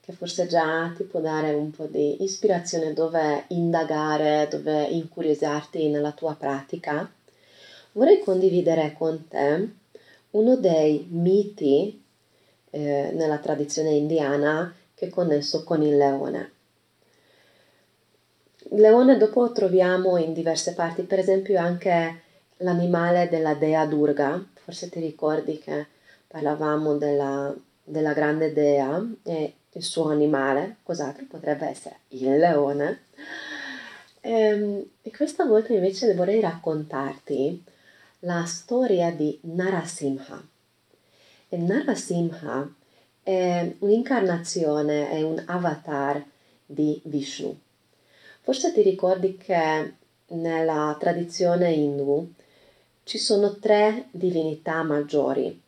che 0.00 0.12
forse 0.12 0.46
già 0.46 0.92
ti 0.94 1.04
può 1.04 1.20
dare 1.20 1.54
un 1.54 1.70
po' 1.70 1.86
di 1.86 2.22
ispirazione 2.22 2.92
dove 2.92 3.44
indagare, 3.48 4.48
dove 4.50 4.84
incuriosarti 4.84 5.88
nella 5.88 6.12
tua 6.12 6.34
pratica, 6.34 7.10
vorrei 7.94 8.20
condividere 8.20 8.94
con 8.96 9.26
te 9.28 9.68
uno 10.30 10.56
dei 10.56 11.06
miti 11.10 12.02
eh, 12.70 13.10
nella 13.12 13.38
tradizione 13.38 13.90
indiana 13.90 14.74
che 14.94 15.06
è 15.06 15.08
connesso 15.10 15.64
con 15.64 15.82
il 15.82 15.96
leone. 15.96 16.52
Il 18.70 18.80
leone 18.80 19.16
dopo 19.16 19.52
troviamo 19.52 20.16
in 20.16 20.32
diverse 20.32 20.74
parti, 20.74 21.02
per 21.02 21.18
esempio 21.18 21.58
anche 21.60 22.22
l'animale 22.58 23.28
della 23.28 23.54
dea 23.54 23.84
Durga, 23.86 24.44
forse 24.54 24.88
ti 24.88 25.00
ricordi 25.00 25.58
che 25.58 25.86
parlavamo 26.26 26.96
della, 26.96 27.54
della 27.82 28.12
grande 28.12 28.52
dea 28.52 29.04
e 29.22 29.54
il 29.70 29.82
suo 29.82 30.08
animale, 30.08 30.76
cos'altro 30.82 31.26
potrebbe 31.28 31.68
essere 31.68 31.98
il 32.08 32.36
leone. 32.36 33.02
E, 34.20 34.30
ehm, 34.30 34.84
e 35.02 35.10
questa 35.10 35.44
volta 35.44 35.72
invece 35.72 36.14
vorrei 36.14 36.40
raccontarti 36.40 37.62
la 38.24 38.44
storia 38.46 39.10
di 39.10 39.38
Narasimha. 39.42 40.48
E 41.48 41.56
Narasimha 41.58 42.74
è 43.22 43.74
un'incarnazione, 43.80 45.10
è 45.10 45.22
un 45.22 45.42
avatar 45.46 46.24
di 46.64 47.00
Vishnu. 47.04 47.54
Forse 48.40 48.72
ti 48.72 48.80
ricordi 48.80 49.36
che 49.36 49.92
nella 50.28 50.96
tradizione 50.98 51.72
hindu 51.72 52.32
ci 53.04 53.18
sono 53.18 53.56
tre 53.58 54.08
divinità 54.10 54.82
maggiori, 54.82 55.60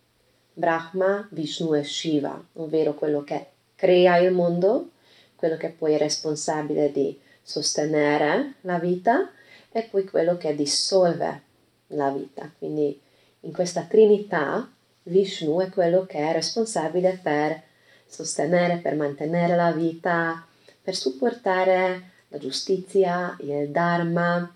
Brahma, 0.55 1.29
Vishnu 1.31 1.75
e 1.75 1.85
Shiva, 1.85 2.43
ovvero 2.55 2.95
quello 2.95 3.23
che 3.23 3.49
crea 3.75 4.17
il 4.17 4.33
mondo, 4.33 4.93
quello 5.35 5.59
che 5.59 5.69
poi 5.69 5.93
è 5.93 5.99
responsabile 5.99 6.91
di 6.91 7.19
sostenere 7.43 8.55
la 8.63 8.79
vita 8.79 9.31
e 9.71 9.83
poi 9.83 10.05
quello 10.05 10.39
che 10.39 10.55
dissolve 10.55 11.45
la 11.89 12.11
vita. 12.11 12.51
Quindi 12.59 13.01
in 13.41 13.53
questa 13.53 13.83
trinità 13.83 14.71
Vishnu 15.05 15.61
è 15.61 15.71
quello 15.71 16.05
che 16.05 16.19
è 16.19 16.33
responsabile 16.33 17.19
per 17.23 17.63
sostenere, 18.07 18.79
per 18.79 18.97
mantenere 18.97 19.55
la 19.55 19.73
vita, 19.73 20.45
per 20.83 20.95
supportare 20.95 22.11
la 22.29 22.39
giustizia, 22.39 23.37
il 23.41 23.69
dharma, 23.71 24.53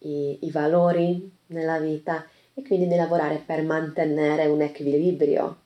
i, 0.00 0.38
i 0.42 0.50
valori 0.50 1.30
nella 1.46 1.78
vita 1.78 2.26
e 2.54 2.62
quindi 2.62 2.88
di 2.88 2.96
lavorare 2.96 3.42
per 3.44 3.62
mantenere 3.62 4.46
un 4.46 4.62
equilibrio 4.62 5.58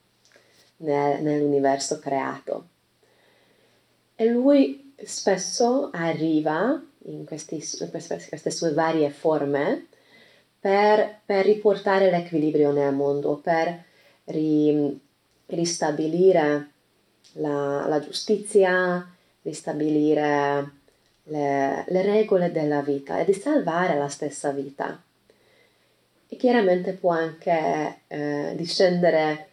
nel, 0.77 1.21
nell'universo 1.21 1.99
creato. 1.99 2.67
E 4.15 4.25
lui 4.25 4.93
spesso 5.03 5.89
arriva 5.93 6.81
in 7.05 7.25
questi, 7.25 7.63
queste 7.89 8.51
sue 8.51 8.73
varie 8.73 9.09
forme 9.09 9.87
per, 10.59 11.21
per 11.25 11.45
riportare 11.45 12.09
l'equilibrio 12.09 12.71
nel 12.71 12.93
mondo, 12.93 13.37
per 13.37 13.83
ri, 14.25 14.99
ristabilire 15.47 16.71
la, 17.33 17.85
la, 17.87 17.99
giustizia, 17.99 19.07
ristabilire 19.41 20.71
le, 21.23 21.85
le 21.87 22.01
regole 22.01 22.51
della 22.51 22.81
vita 22.81 23.19
e 23.19 23.25
di 23.25 23.33
salvare 23.33 23.97
la 23.97 24.09
stessa 24.09 24.51
vita. 24.51 25.01
E 26.31 26.35
chiaramente 26.35 26.93
può 26.93 27.11
anche 27.11 28.01
eh, 28.07 28.53
discendere 28.55 29.47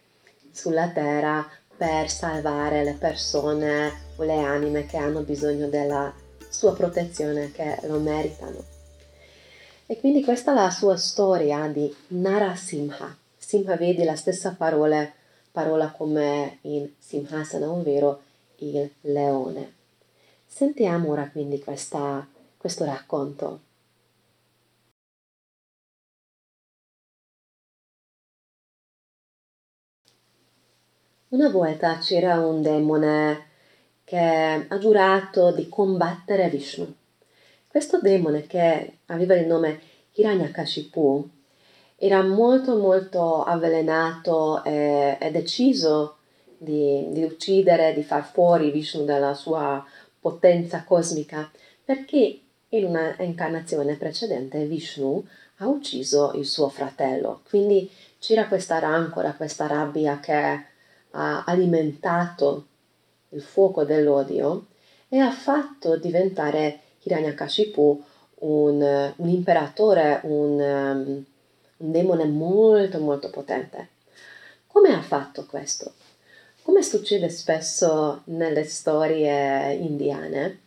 sulla 0.51 0.89
terra 0.89 1.47
per 1.75 2.09
salvare 2.09 2.83
le 2.83 2.93
persone 2.93 3.91
o 4.15 4.23
le 4.23 4.39
anime 4.39 4.85
che 4.85 4.97
hanno 4.97 5.21
bisogno 5.21 5.67
della 5.67 6.13
sua 6.49 6.73
protezione, 6.73 7.51
che 7.51 7.77
lo 7.83 7.99
meritano. 7.99 8.76
E 9.89 9.97
quindi 10.01 10.21
questa 10.21 10.51
è 10.51 10.53
la 10.53 10.69
sua 10.69 10.97
storia 10.97 11.65
di 11.69 11.93
Narasimha. 12.07 13.17
Simha 13.37 13.77
vedi 13.77 14.03
la 14.03 14.17
stessa 14.17 14.53
parola, 14.53 15.09
parola 15.49 15.91
come 15.91 16.57
in 16.63 16.89
Simhasana, 16.99 17.71
ovvero 17.71 18.21
il 18.57 18.91
leone. 19.01 19.75
Sentiamo 20.45 21.11
ora 21.11 21.29
quindi 21.29 21.59
questa, 21.59 22.27
questo 22.57 22.83
racconto. 22.83 23.61
Una 31.29 31.49
volta 31.49 31.97
c'era 31.99 32.45
un 32.45 32.61
demone 32.61 33.45
che 34.03 34.65
ha 34.67 34.77
giurato 34.79 35.51
di 35.51 35.69
combattere 35.69 36.49
Vishnu. 36.49 36.93
Questo 37.77 37.99
demone 38.01 38.47
che 38.47 39.01
aveva 39.05 39.35
il 39.35 39.45
nome 39.45 39.79
Hiranyakashipu 40.13 41.29
era 41.95 42.23
molto 42.23 42.75
molto 42.75 43.43
avvelenato 43.43 44.63
e, 44.63 45.15
e 45.21 45.29
deciso 45.29 46.15
di, 46.57 47.05
di, 47.11 47.21
uccidere, 47.21 47.93
di 47.93 48.01
far 48.01 48.23
fuori 48.25 48.71
Vishnu 48.71 49.05
dalla 49.05 49.35
sua 49.35 49.85
potenza 50.19 50.85
cosmica, 50.85 51.51
perché 51.85 52.39
in 52.69 52.83
una 52.83 53.15
incarnazione 53.19 53.93
precedente 53.93 54.65
Vishnu 54.65 55.23
ha 55.57 55.67
ucciso 55.67 56.31
il 56.33 56.47
suo 56.47 56.69
fratello. 56.69 57.41
Quindi 57.47 57.87
c'era 58.17 58.47
questa 58.47 58.79
rancora, 58.79 59.35
questa 59.35 59.67
rabbia 59.67 60.19
che 60.19 60.33
ha 61.11 61.43
alimentato 61.45 62.65
il 63.29 63.41
fuoco 63.43 63.83
dell'odio 63.83 64.65
e 65.09 65.19
ha 65.19 65.31
fatto 65.31 65.95
diventare 65.97 66.81
Hiranyakashipu 67.03 68.03
un, 68.39 69.13
un 69.15 69.29
imperatore, 69.29 70.19
un, 70.23 70.59
um, 70.59 71.25
un 71.77 71.91
demone 71.91 72.25
molto 72.25 72.99
molto 72.99 73.29
potente. 73.29 73.89
Come 74.67 74.93
ha 74.93 75.01
fatto 75.01 75.45
questo? 75.45 75.93
Come 76.61 76.83
succede 76.83 77.29
spesso 77.29 78.21
nelle 78.25 78.65
storie 78.65 79.73
indiane, 79.73 80.61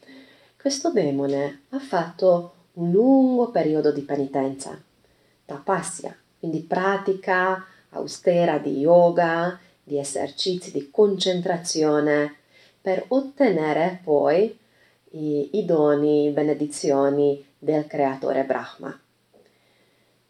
questo 0.61 0.91
demone 0.91 1.65
ha 1.71 1.79
fatto 1.79 2.55
un 2.75 2.91
lungo 2.91 3.51
periodo 3.51 3.93
di 3.93 4.01
penitenza, 4.01 4.81
tapasya, 5.45 6.17
quindi 6.39 6.61
pratica 6.61 7.65
austera 7.91 8.59
di 8.59 8.79
yoga, 8.79 9.59
di 9.83 9.99
esercizi 9.99 10.71
di 10.73 10.91
concentrazione 10.91 12.37
per 12.81 13.05
ottenere 13.09 14.01
poi 14.03 14.59
i, 15.11 15.59
i 15.59 15.65
doni, 15.65 16.31
benedizioni 16.31 17.45
del 17.59 17.87
creatore 17.87 18.45
Brahma. 18.45 18.99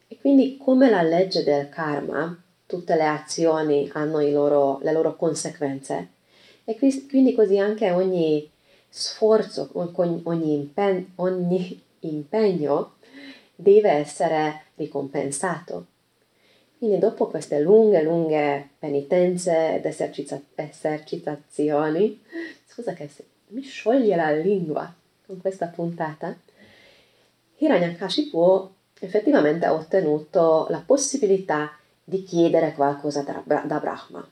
E 0.08 0.18
quindi 0.18 0.56
come 0.56 0.90
la 0.90 1.02
legge 1.02 1.44
del 1.44 1.68
karma, 1.68 2.37
tutte 2.66 2.94
le 2.94 3.06
azioni 3.06 3.90
hanno 3.92 4.20
loro, 4.30 4.78
le 4.82 4.92
loro 4.92 5.16
conseguenze 5.16 6.08
e 6.64 6.76
quindi 6.76 7.34
così 7.34 7.58
anche 7.58 7.90
ogni 7.90 8.49
sforzo, 8.88 9.70
ogni, 9.72 10.52
impen- 10.52 11.12
ogni 11.16 11.82
impegno 12.00 12.94
deve 13.54 13.90
essere 13.90 14.64
ricompensato. 14.76 15.87
Quindi 16.78 16.99
dopo 16.99 17.26
queste 17.26 17.60
lunghe, 17.60 18.02
lunghe 18.02 18.70
penitenze 18.78 19.75
ed 19.75 19.84
esercita- 19.84 20.40
esercitazioni, 20.54 22.22
scusa 22.66 22.94
che 22.94 23.08
mi 23.50 23.62
scioglie 23.62 24.16
la 24.16 24.30
lingua 24.33 24.92
con 25.26 25.40
questa 25.40 25.66
puntata, 25.66 26.37
Hiranyakashipu 27.57 28.71
effettivamente 29.00 29.66
ha 29.66 29.73
ottenuto 29.73 30.66
la 30.71 30.83
possibilità 30.85 31.76
di 32.02 32.25
chiedere 32.25 32.73
qualcosa 32.73 33.23
da, 33.23 33.62
da 33.64 33.78
Brahma. 33.78 34.28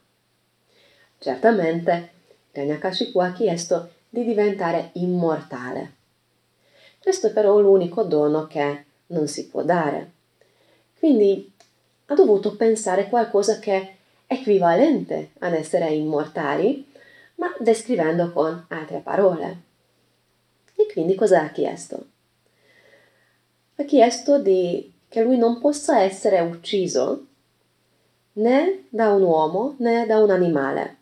Certamente 1.18 2.10
Hiranyakashipu 2.52 3.18
ha 3.20 3.32
chiesto 3.32 3.90
di 4.08 4.24
diventare 4.24 4.90
immortale. 4.94 5.92
Questo 7.00 7.28
è 7.28 7.32
però 7.32 7.60
l'unico 7.60 8.02
dono 8.02 8.46
che 8.46 8.84
non 9.08 9.28
si 9.28 9.46
può 9.48 9.62
dare. 9.62 10.10
Quindi 10.98 11.52
ha 12.06 12.14
dovuto 12.14 12.56
pensare 12.56 13.08
qualcosa 13.08 13.58
che 13.58 13.76
è 13.76 13.96
equivalente 14.26 15.30
ad 15.38 15.54
essere 15.54 15.92
immortali, 15.92 16.86
ma 17.38 17.54
descrivendo 17.58 18.32
con 18.32 18.66
altre 18.68 19.00
parole. 19.00 19.62
E 20.76 20.86
quindi 20.92 21.14
cosa 21.14 21.42
ha 21.42 21.50
chiesto? 21.50 22.06
ha 23.80 23.84
chiesto 23.84 24.40
di, 24.40 24.92
che 25.08 25.22
lui 25.22 25.38
non 25.38 25.60
possa 25.60 26.00
essere 26.00 26.40
ucciso 26.40 27.26
né 28.32 28.86
da 28.88 29.12
un 29.12 29.22
uomo 29.22 29.76
né 29.78 30.04
da 30.04 30.18
un 30.18 30.30
animale, 30.30 30.96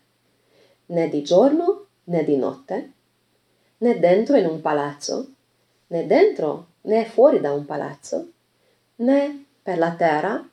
né 0.87 1.09
di 1.09 1.23
giorno 1.23 1.87
né 2.05 2.23
di 2.23 2.37
notte, 2.37 2.91
né 3.79 3.99
dentro 3.99 4.37
in 4.37 4.45
un 4.45 4.61
palazzo, 4.61 5.33
né 5.87 6.05
dentro 6.05 6.67
né 6.81 7.05
fuori 7.05 7.39
da 7.39 7.51
un 7.51 7.65
palazzo, 7.65 8.31
né 8.97 9.45
per 9.63 9.77
la 9.77 9.95
terra 9.95 10.47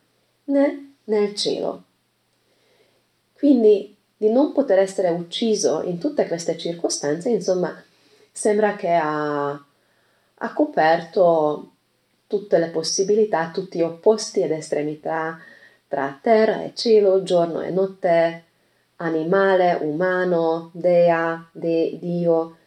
né 0.45 0.93
nel 1.05 1.35
cielo. 1.35 1.83
Quindi 3.37 3.94
di 4.17 4.29
non 4.29 4.53
poter 4.53 4.79
essere 4.79 5.09
ucciso 5.09 5.81
in 5.81 5.97
tutte 5.97 6.27
queste 6.27 6.57
circostanze, 6.57 7.29
insomma, 7.29 7.75
sembra 8.31 8.75
che 8.75 8.93
ha, 8.93 9.49
ha 9.49 10.53
coperto 10.53 11.71
tutte 12.27 12.57
le 12.57 12.69
possibilità, 12.69 13.51
tutti 13.51 13.77
gli 13.77 13.83
opposti 13.83 14.41
ed 14.41 14.51
estremità 14.51 15.39
tra 15.87 16.17
terra 16.21 16.63
e 16.63 16.73
cielo, 16.73 17.23
giorno 17.23 17.61
e 17.61 17.69
notte, 17.69 18.43
animale, 18.97 19.77
umano, 19.81 20.71
dea, 20.73 21.47
de, 21.51 21.97
Dio, 21.99 22.57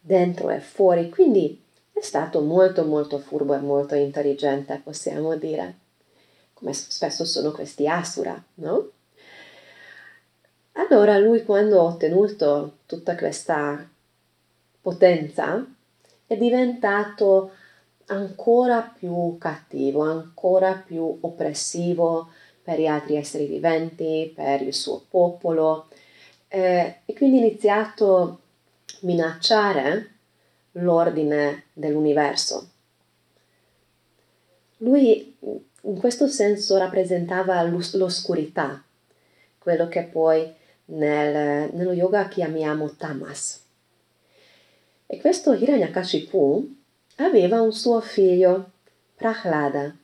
dentro 0.00 0.50
e 0.50 0.60
fuori. 0.60 1.08
Quindi 1.10 1.62
è 1.92 2.00
stato 2.00 2.40
molto 2.40 2.84
molto 2.84 3.18
furbo 3.18 3.54
e 3.54 3.58
molto 3.58 3.94
intelligente, 3.94 4.80
possiamo 4.82 5.34
dire, 5.36 5.74
come 6.52 6.72
spesso 6.72 7.24
sono 7.24 7.52
questi 7.52 7.88
asura, 7.88 8.40
no? 8.54 8.90
Allora 10.78 11.16
lui 11.18 11.42
quando 11.42 11.80
ha 11.80 11.84
ottenuto 11.84 12.78
tutta 12.84 13.16
questa 13.16 13.88
potenza 14.80 15.66
è 16.26 16.36
diventato 16.36 17.52
ancora 18.06 18.82
più 18.82 19.36
cattivo, 19.38 20.02
ancora 20.02 20.74
più 20.74 21.18
oppressivo 21.22 22.28
per 22.62 22.78
gli 22.78 22.86
altri 22.86 23.16
esseri 23.16 23.46
viventi, 23.46 24.30
per 24.34 24.60
il 24.60 24.74
suo 24.74 25.02
popolo 25.08 25.88
eh, 26.48 27.00
e 27.06 27.14
quindi 27.14 27.38
ha 27.38 27.46
iniziato 27.46 28.18
a 28.18 28.38
minacciare 29.00 30.10
l'ordine 30.72 31.64
dell'universo. 31.72 32.68
Lui 34.78 35.36
in 35.40 35.98
questo 35.98 36.26
senso 36.26 36.76
rappresentava 36.76 37.62
l'oscurità, 37.62 38.82
quello 39.58 39.88
che 39.88 40.02
poi 40.02 40.64
nel, 40.86 41.70
nello 41.72 41.92
yoga 41.92 42.28
chiamiamo 42.28 42.90
tamas. 42.96 43.62
E 45.06 45.20
questo 45.20 45.52
Hiranyakashipu 45.52 46.74
aveva 47.16 47.60
un 47.60 47.72
suo 47.72 48.00
figlio, 48.00 48.70
Prahlada. 49.14 49.94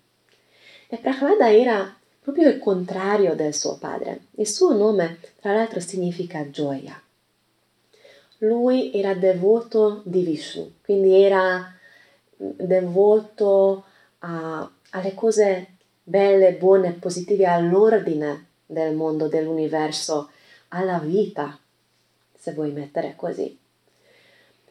E 0.88 0.97
Prahlada 0.99 1.53
era 1.53 1.95
proprio 2.21 2.49
il 2.49 2.59
contrario 2.59 3.35
del 3.35 3.53
suo 3.53 3.77
padre. 3.79 4.27
Il 4.37 4.47
suo 4.47 4.73
nome, 4.75 5.18
tra 5.40 5.53
l'altro, 5.53 5.81
significa 5.81 6.49
gioia. 6.51 7.01
Lui 8.38 8.92
era 8.92 9.14
devoto 9.14 10.03
di 10.05 10.23
Vishnu, 10.23 10.73
quindi 10.83 11.14
era 11.14 11.73
devoto 12.37 13.85
a, 14.21 14.68
alle 14.90 15.14
cose 15.14 15.68
belle, 16.03 16.55
buone, 16.55 16.92
positive, 16.92 17.47
all'ordine 17.47 18.47
del 18.66 18.95
mondo, 18.95 19.29
dell'universo, 19.29 20.31
alla 20.72 20.98
vita, 20.98 21.58
se 22.35 22.52
vuoi 22.52 22.72
mettere 22.72 23.14
così. 23.16 23.58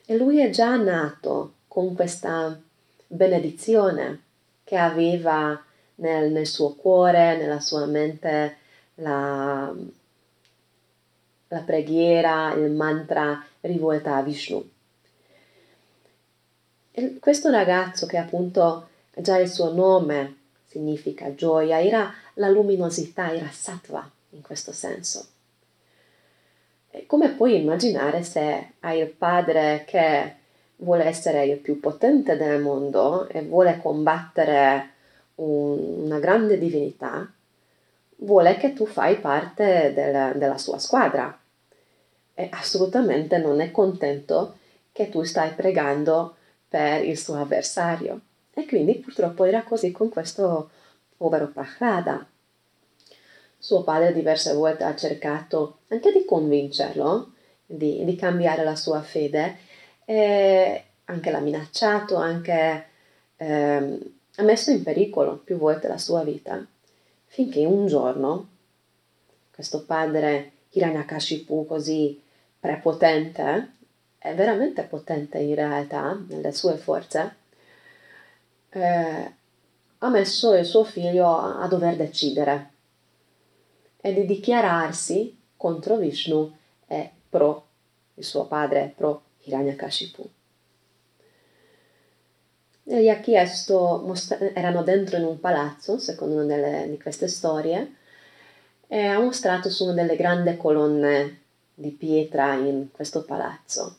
E 0.06 0.18
lui 0.18 0.40
è 0.40 0.50
già 0.50 0.76
nato 0.76 1.54
con 1.68 1.96
questa 1.96 2.60
benedizione 3.08 4.22
che 4.64 4.78
aveva 4.78 5.62
nel, 5.96 6.32
nel 6.32 6.48
suo 6.48 6.74
cuore, 6.74 7.38
nella 7.38 7.60
sua 7.60 7.86
mente, 7.86 8.58
la, 8.96 9.74
la 11.48 11.60
preghiera, 11.60 12.54
il 12.54 12.72
mantra 12.72 13.44
rivolta 13.62 14.16
a 14.16 14.22
Vishnu. 14.22 14.70
E 16.94 17.20
questo 17.20 17.50
ragazzo 17.50 18.06
che 18.06 18.18
appunto 18.18 18.88
già 19.16 19.38
il 19.38 19.50
suo 19.50 19.72
nome 19.72 20.38
significa 20.66 21.34
gioia, 21.36 21.82
era 21.82 22.14
la 22.36 22.50
luminosità, 22.50 23.34
era 23.34 23.50
sattva 23.52 24.10
in 24.32 24.42
questo 24.42 24.72
senso. 24.72 25.28
Come 27.08 27.30
puoi 27.30 27.62
immaginare 27.62 28.24
se 28.24 28.74
hai 28.80 29.00
il 29.00 29.08
padre 29.08 29.84
che 29.88 30.36
vuole 30.78 31.06
essere 31.06 31.46
il 31.46 31.58
più 31.58 31.80
potente 31.80 32.36
del 32.38 32.62
mondo 32.62 33.28
e 33.30 33.42
vuole 33.44 33.80
combattere 33.82 34.90
un, 35.36 36.04
una 36.04 36.20
grande 36.20 36.58
divinità, 36.58 37.32
vuole 38.18 38.58
che 38.58 38.74
tu 38.74 38.86
fai 38.86 39.18
parte 39.18 39.94
del, 39.94 40.38
della 40.38 40.58
sua 40.58 40.80
squadra 40.80 41.38
e 42.34 42.50
assolutamente 42.52 43.38
non 43.38 43.62
è 43.62 43.72
contento 43.72 44.58
che 44.92 45.10
tu 45.10 45.24
stai 45.24 45.52
pregando 45.52 46.36
per 46.68 47.06
il 47.06 47.18
suo 47.18 47.36
avversario. 47.36 48.20
E 48.54 48.66
quindi 48.66 48.96
purtroppo 48.96 49.46
era 49.46 49.64
così 49.64 49.92
con 49.92 50.10
questo 50.10 50.70
povero 51.16 51.48
Prahlada. 51.48 52.26
Suo 53.62 53.84
padre 53.84 54.12
diverse 54.12 54.54
volte 54.54 54.86
ha 54.86 54.96
cercato 54.96 55.82
anche 55.90 56.12
di 56.12 56.26
convincerlo 56.26 57.34
di, 57.64 58.04
di 58.04 58.16
cambiare 58.16 58.64
la 58.64 58.76
sua 58.76 59.04
fede 59.04 59.56
e 60.04 60.84
anche 61.06 61.30
l'ha 61.30 61.40
minacciato, 61.40 62.16
anche 62.16 62.86
eh, 63.38 64.00
ha 64.36 64.42
messo 64.42 64.72
in 64.72 64.82
pericolo 64.82 65.38
più 65.38 65.58
volte 65.58 65.88
la 65.88 66.00
sua 66.00 66.24
vita, 66.24 66.66
finché 67.28 67.64
un 67.64 67.86
giorno 67.86 68.48
questo 69.54 69.86
padre 69.86 70.54
Hiranyakashipu 70.72 71.68
così 71.68 72.20
prepotente, 72.60 73.74
è 74.18 74.34
veramente 74.34 74.82
potente 74.82 75.38
in 75.38 75.54
realtà 75.54 76.20
nelle 76.30 76.52
sue 76.52 76.78
forze, 76.78 77.36
eh, 78.70 79.32
ha 80.00 80.10
messo 80.10 80.56
il 80.56 80.66
suo 80.66 80.84
figlio 80.84 81.28
a, 81.28 81.62
a 81.62 81.68
dover 81.68 81.96
decidere 81.96 82.71
e 84.02 84.14
di 84.14 84.26
dichiararsi 84.26 85.38
contro 85.56 85.98
Vishnu 85.98 86.52
e 86.88 87.12
pro 87.30 87.68
il 88.16 88.24
suo 88.24 88.46
padre, 88.46 88.94
pro 88.96 89.22
Hiranyakashipu. 89.44 90.30
E 92.84 93.04
gli 93.04 93.10
ha 93.10 93.20
chiesto, 93.20 94.04
erano 94.54 94.84
dentro 94.84 95.18
in 95.18 95.24
un 95.24 95.40
palazzo, 95.40 96.00
secondo 96.00 96.36
una 96.36 96.46
delle, 96.46 96.90
di 96.90 97.00
queste 97.00 97.28
storie, 97.28 97.96
e 98.88 99.06
ha 99.06 99.20
mostrato 99.20 99.70
su 99.70 99.84
una 99.84 99.94
delle 99.94 100.16
grandi 100.16 100.58
colonne 100.58 101.40
di 101.74 101.92
pietra 101.92 102.56
in 102.56 102.88
questo 102.92 103.24
palazzo. 103.24 103.98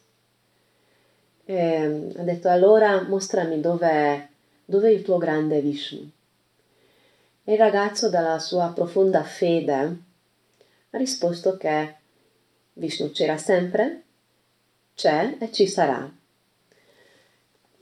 E 1.45 2.13
ha 2.17 2.23
detto 2.23 2.49
allora 2.49 3.03
mostrami 3.03 3.61
dove, 3.61 4.29
dove 4.65 4.89
è 4.89 4.93
il 4.93 5.03
tuo 5.03 5.17
grande 5.17 5.61
Vishnu. 5.61 6.11
E 7.45 7.53
il 7.53 7.59
ragazzo 7.59 8.09
dalla 8.09 8.39
sua 8.39 8.73
profonda 8.73 9.25
fede 9.25 9.97
ha 10.91 10.97
risposto 10.97 11.57
che 11.57 11.97
Vishnu 12.75 13.11
c'era 13.11 13.37
sempre 13.37 14.03
c'è 14.95 15.37
e 15.39 15.51
ci 15.51 15.67
sarà. 15.67 16.11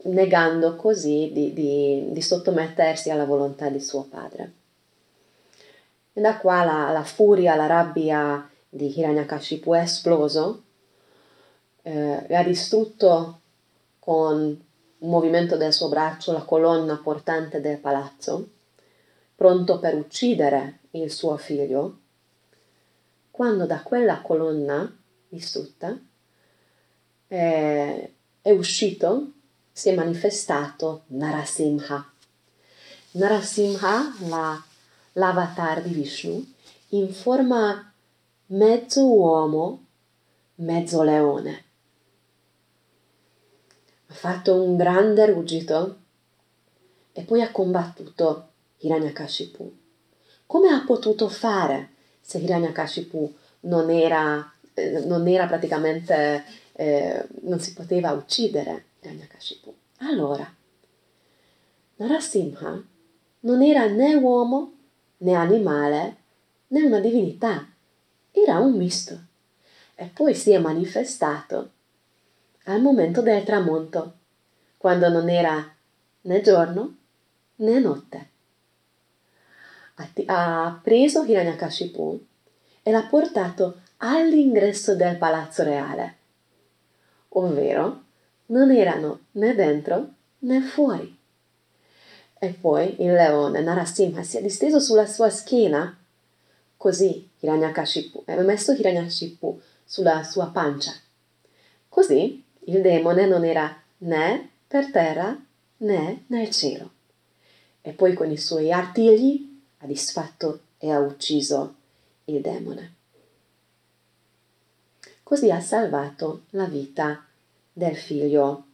negando 0.03 0.75
così 0.75 1.29
di, 1.31 1.53
di, 1.53 2.07
di, 2.11 2.21
sottomettersi 2.21 3.11
alla 3.11 3.25
volontà 3.25 3.69
di 3.69 3.79
suo 3.79 4.03
padre. 4.03 4.53
E 6.13 6.19
da 6.19 6.37
qua 6.37 6.63
la, 6.63 6.91
la 6.91 7.03
furia, 7.03 7.55
la 7.55 7.67
rabbia 7.67 8.49
di 8.67 8.97
Hiranyakashipu 8.97 9.73
è 9.73 9.81
esploso, 9.81 10.63
eh, 11.83 12.25
ha 12.35 12.43
distrutto 12.43 13.39
con 13.99 14.37
un 14.97 15.09
movimento 15.09 15.55
del 15.55 15.71
suo 15.71 15.87
braccio 15.87 16.31
la 16.31 16.41
colonna 16.41 16.99
portante 17.01 17.61
del 17.61 17.77
palazzo, 17.77 18.47
pronto 19.41 19.79
per 19.79 19.95
uccidere 19.95 20.81
il 20.91 21.11
suo 21.11 21.35
figlio, 21.35 21.97
quando 23.31 23.65
da 23.65 23.81
quella 23.81 24.21
colonna 24.21 24.95
distrutta 25.27 25.99
eh, 27.27 28.13
è 28.39 28.51
uscito, 28.51 29.31
si 29.71 29.89
è 29.89 29.95
manifestato 29.95 31.05
Narasimha. 31.07 32.13
Narasimha, 33.13 34.15
la, 34.27 34.63
l'avatar 35.13 35.81
di 35.81 35.91
Vishnu, 35.91 36.53
in 36.89 37.11
forma 37.11 37.91
mezzo 38.45 39.11
uomo, 39.11 39.85
mezzo 40.57 41.01
leone. 41.01 41.63
Ha 44.05 44.13
fatto 44.13 44.61
un 44.61 44.77
grande 44.77 45.25
ruggito 45.25 45.97
e 47.11 47.23
poi 47.23 47.41
ha 47.41 47.49
combattuto 47.49 48.49
Hiranyakashipu. 48.81 49.71
Come 50.45 50.69
ha 50.69 50.83
potuto 50.85 51.29
fare 51.29 51.89
se 52.19 52.39
Hiranyakashipu 52.39 53.33
non 53.61 53.89
era, 53.89 54.53
eh, 54.73 55.05
non 55.05 55.27
era 55.27 55.47
praticamente, 55.47 56.43
eh, 56.73 57.25
non 57.41 57.59
si 57.59 57.73
poteva 57.73 58.11
uccidere 58.11 58.85
Hiranyakashipu? 59.01 59.73
Allora, 59.99 60.53
Narasimha 61.97 62.83
non 63.41 63.61
era 63.61 63.87
né 63.87 64.15
uomo 64.15 64.73
né 65.17 65.35
animale 65.35 66.15
né 66.67 66.81
una 66.83 66.99
divinità, 66.99 67.67
era 68.31 68.59
un 68.59 68.73
misto. 68.73 69.19
E 69.95 70.05
poi 70.05 70.33
si 70.33 70.51
è 70.51 70.57
manifestato 70.57 71.71
al 72.65 72.81
momento 72.81 73.21
del 73.21 73.43
tramonto, 73.43 74.13
quando 74.77 75.09
non 75.09 75.29
era 75.29 75.75
né 76.21 76.41
giorno 76.41 76.97
né 77.57 77.79
notte. 77.79 78.29
Ha 80.25 80.79
preso 80.81 81.23
Hiranyakashipu 81.23 82.25
e 82.83 82.91
l'ha 82.91 83.03
portato 83.03 83.81
all'ingresso 83.97 84.95
del 84.95 85.17
palazzo 85.17 85.63
reale, 85.63 86.15
ovvero 87.29 88.03
non 88.47 88.71
erano 88.71 89.19
né 89.31 89.53
dentro 89.53 90.13
né 90.39 90.61
fuori. 90.61 91.17
E 92.39 92.49
poi 92.49 92.95
il 93.01 93.13
leone 93.13 93.61
Narasimha 93.61 94.23
si 94.23 94.37
è 94.37 94.41
disteso 94.41 94.79
sulla 94.79 95.05
sua 95.05 95.29
schiena, 95.29 95.95
così 96.77 97.29
Hiranyakashipu, 97.39 98.23
aveva 98.25 98.43
messo 98.43 98.71
Hiranyakashipu 98.71 99.61
sulla 99.85 100.23
sua 100.23 100.47
pancia. 100.47 100.93
Così 101.87 102.43
il 102.65 102.81
demone 102.81 103.27
non 103.27 103.45
era 103.45 103.79
né 103.99 104.49
per 104.67 104.89
terra 104.89 105.37
né 105.77 106.23
nel 106.27 106.49
cielo. 106.49 106.91
E 107.81 107.91
poi 107.91 108.13
con 108.13 108.31
i 108.31 108.37
suoi 108.37 108.71
artigli 108.71 109.50
ha 109.81 109.87
disfatto 109.87 110.61
e 110.77 110.91
ha 110.91 110.99
ucciso 110.99 111.75
il 112.25 112.41
demone. 112.41 112.95
Così 115.23 115.49
ha 115.49 115.59
salvato 115.59 116.43
la 116.51 116.65
vita 116.65 117.25
del 117.71 117.95
figlio 117.95 118.65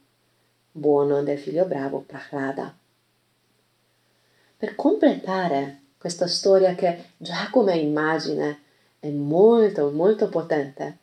buono, 0.70 1.22
del 1.22 1.38
figlio 1.38 1.64
bravo 1.64 2.00
Prahlada. 2.00 2.76
Per 4.56 4.74
completare 4.74 5.82
questa 5.98 6.26
storia 6.26 6.74
che 6.74 7.10
già 7.16 7.48
come 7.50 7.76
immagine 7.76 8.62
è 8.98 9.08
molto 9.08 9.90
molto 9.90 10.28
potente, 10.28 10.98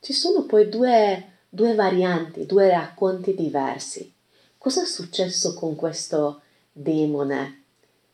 ci 0.00 0.12
sono 0.12 0.44
poi 0.44 0.68
due, 0.68 1.38
due 1.48 1.74
varianti, 1.74 2.46
due 2.46 2.70
racconti 2.70 3.34
diversi. 3.34 4.12
Cosa 4.58 4.82
è 4.82 4.86
successo 4.86 5.54
con 5.54 5.74
questo 5.74 6.42
demone? 6.72 7.57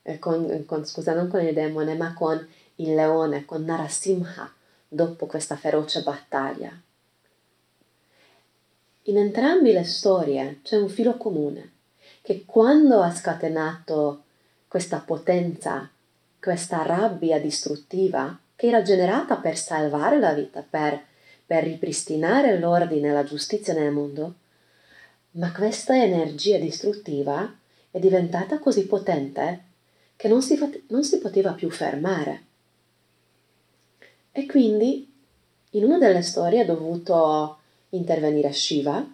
Eh, 0.07 0.19
con, 0.19 0.65
con, 0.67 0.85
scusa, 0.85 1.15
non 1.15 1.29
con 1.29 1.41
il 1.41 1.55
demone, 1.55 1.95
ma 1.95 2.13
con 2.13 2.47
il 2.77 2.95
leone, 2.95 3.47
con 3.47 3.65
Narasimha, 3.65 4.53
dopo 4.87 5.25
questa 5.25 5.57
feroce 5.57 6.03
battaglia. 6.03 6.71
In 9.05 9.17
entrambe 9.17 9.73
le 9.73 9.85
storie 9.85 10.61
c'è 10.63 10.77
un 10.77 10.91
filo 10.91 11.17
comune, 11.17 11.73
che 12.21 12.45
quando 12.45 13.01
ha 13.01 13.15
scatenato 13.15 14.25
questa 14.69 14.99
potenza, 14.99 15.89
questa 16.39 16.83
rabbia 16.83 17.41
distruttiva, 17.41 18.39
che 18.57 18.67
era 18.67 18.83
generata 18.83 19.37
per 19.37 19.57
salvare 19.57 20.19
la 20.19 20.35
vita, 20.35 20.63
per, 20.69 21.03
per 21.47 21.65
ripristinare 21.65 22.59
l'ordine 22.59 23.09
e 23.09 23.13
la 23.13 23.25
giustizia 23.25 23.73
nel 23.73 23.91
mondo, 23.91 24.35
ma 25.33 25.51
questa 25.51 25.97
energia 25.97 26.59
distruttiva 26.59 27.53
è 27.91 27.99
diventata 27.99 28.59
così 28.59 28.87
potente 28.87 29.73
che 30.17 30.29
non 30.29 30.43
si, 30.43 30.59
non 30.89 31.05
si 31.05 31.19
poteva 31.19 31.53
più 31.53 31.71
fermare. 31.71 32.45
E 34.33 34.47
quindi 34.47 35.13
in 35.71 35.85
una 35.85 35.99
delle 35.99 36.23
storie 36.23 36.63
è 36.63 36.65
dovuto 36.65 37.59
intervenire 37.91 38.53
Shiva 38.53 39.07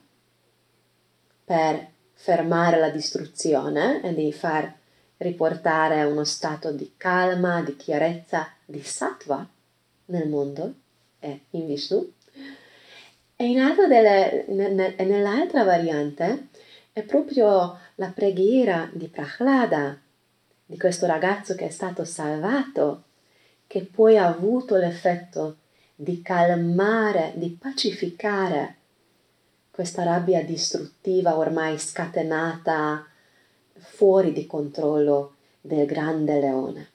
per 1.44 1.88
fermare 2.14 2.78
la 2.78 2.90
distruzione 2.90 4.02
e 4.02 4.14
di 4.14 4.32
far 4.32 4.72
riportare 5.18 6.04
uno 6.04 6.24
stato 6.24 6.72
di 6.72 6.94
calma, 6.96 7.62
di 7.62 7.76
chiarezza, 7.76 8.48
di 8.64 8.82
sattva 8.82 9.46
nel 10.06 10.28
mondo 10.28 10.74
e 11.18 11.40
in 11.50 11.66
Vishnu. 11.66 12.12
E 13.36 13.44
in 13.46 13.74
delle, 13.88 14.44
nell'altra 14.48 15.64
variante 15.64 16.48
è 16.92 17.02
proprio 17.02 17.78
la 17.96 18.08
preghiera 18.14 18.88
di 18.92 19.08
Prahlada, 19.08 19.98
di 20.70 20.78
questo 20.78 21.06
ragazzo 21.06 21.56
che 21.56 21.66
è 21.66 21.70
stato 21.70 22.04
salvato 22.04 23.02
che 23.66 23.84
poi 23.84 24.16
ha 24.16 24.28
avuto 24.28 24.76
l'effetto 24.76 25.56
di 25.96 26.22
calmare, 26.22 27.32
di 27.34 27.50
pacificare 27.60 28.76
questa 29.72 30.04
rabbia 30.04 30.44
distruttiva 30.44 31.36
ormai 31.36 31.76
scatenata 31.76 33.04
fuori 33.78 34.32
di 34.32 34.46
controllo 34.46 35.34
del 35.60 35.86
grande 35.86 36.38
leone. 36.38 36.90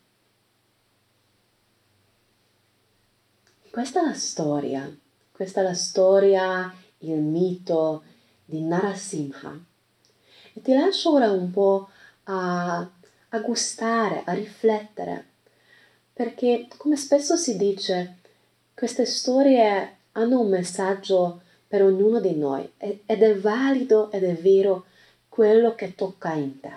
Questa 3.70 4.00
è 4.00 4.06
la 4.06 4.14
storia, 4.14 4.98
questa 5.34 5.60
è 5.60 5.64
la 5.64 5.74
storia, 5.74 6.74
il 7.00 7.20
mito 7.20 8.04
di 8.46 8.62
Narasimha. 8.62 9.66
E 10.54 10.62
ti 10.62 10.74
lascio 10.74 11.12
ora 11.12 11.30
un 11.30 11.52
po' 11.52 11.90
a, 12.26 12.90
a 13.36 13.40
gustare, 13.40 14.24
a 14.26 14.34
riflettere 14.34 15.34
perché 16.16 16.68
come 16.78 16.96
spesso 16.96 17.36
si 17.36 17.58
dice, 17.58 18.20
queste 18.74 19.04
storie 19.04 19.98
hanno 20.14 20.40
un 20.40 20.48
messaggio 20.48 21.42
per 21.68 21.84
ognuno 21.84 22.22
di 22.22 22.38
noi 22.38 22.72
ed 22.78 23.02
è 23.06 23.36
valido 23.36 24.10
ed 24.12 24.24
è 24.24 24.34
vero 24.34 24.86
quello 25.28 25.76
che 25.76 25.94
tocca 25.94 26.32
in 26.32 26.62
te. 26.62 26.72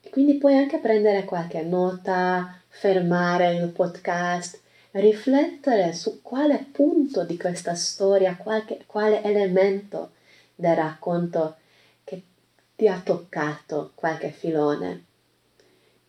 E 0.00 0.08
quindi 0.08 0.38
puoi 0.38 0.56
anche 0.56 0.78
prendere 0.78 1.26
qualche 1.26 1.60
nota, 1.60 2.58
fermare 2.68 3.52
il 3.52 3.68
podcast, 3.68 4.58
riflettere 4.92 5.92
su 5.92 6.22
quale 6.22 6.68
punto 6.72 7.24
di 7.24 7.36
questa 7.36 7.74
storia, 7.74 8.34
qualche, 8.36 8.84
quale 8.86 9.22
elemento 9.22 10.12
del 10.54 10.74
racconto 10.74 11.56
ti 12.76 12.88
ha 12.88 13.00
toccato 13.00 13.92
qualche 13.94 14.30
filone 14.30 15.12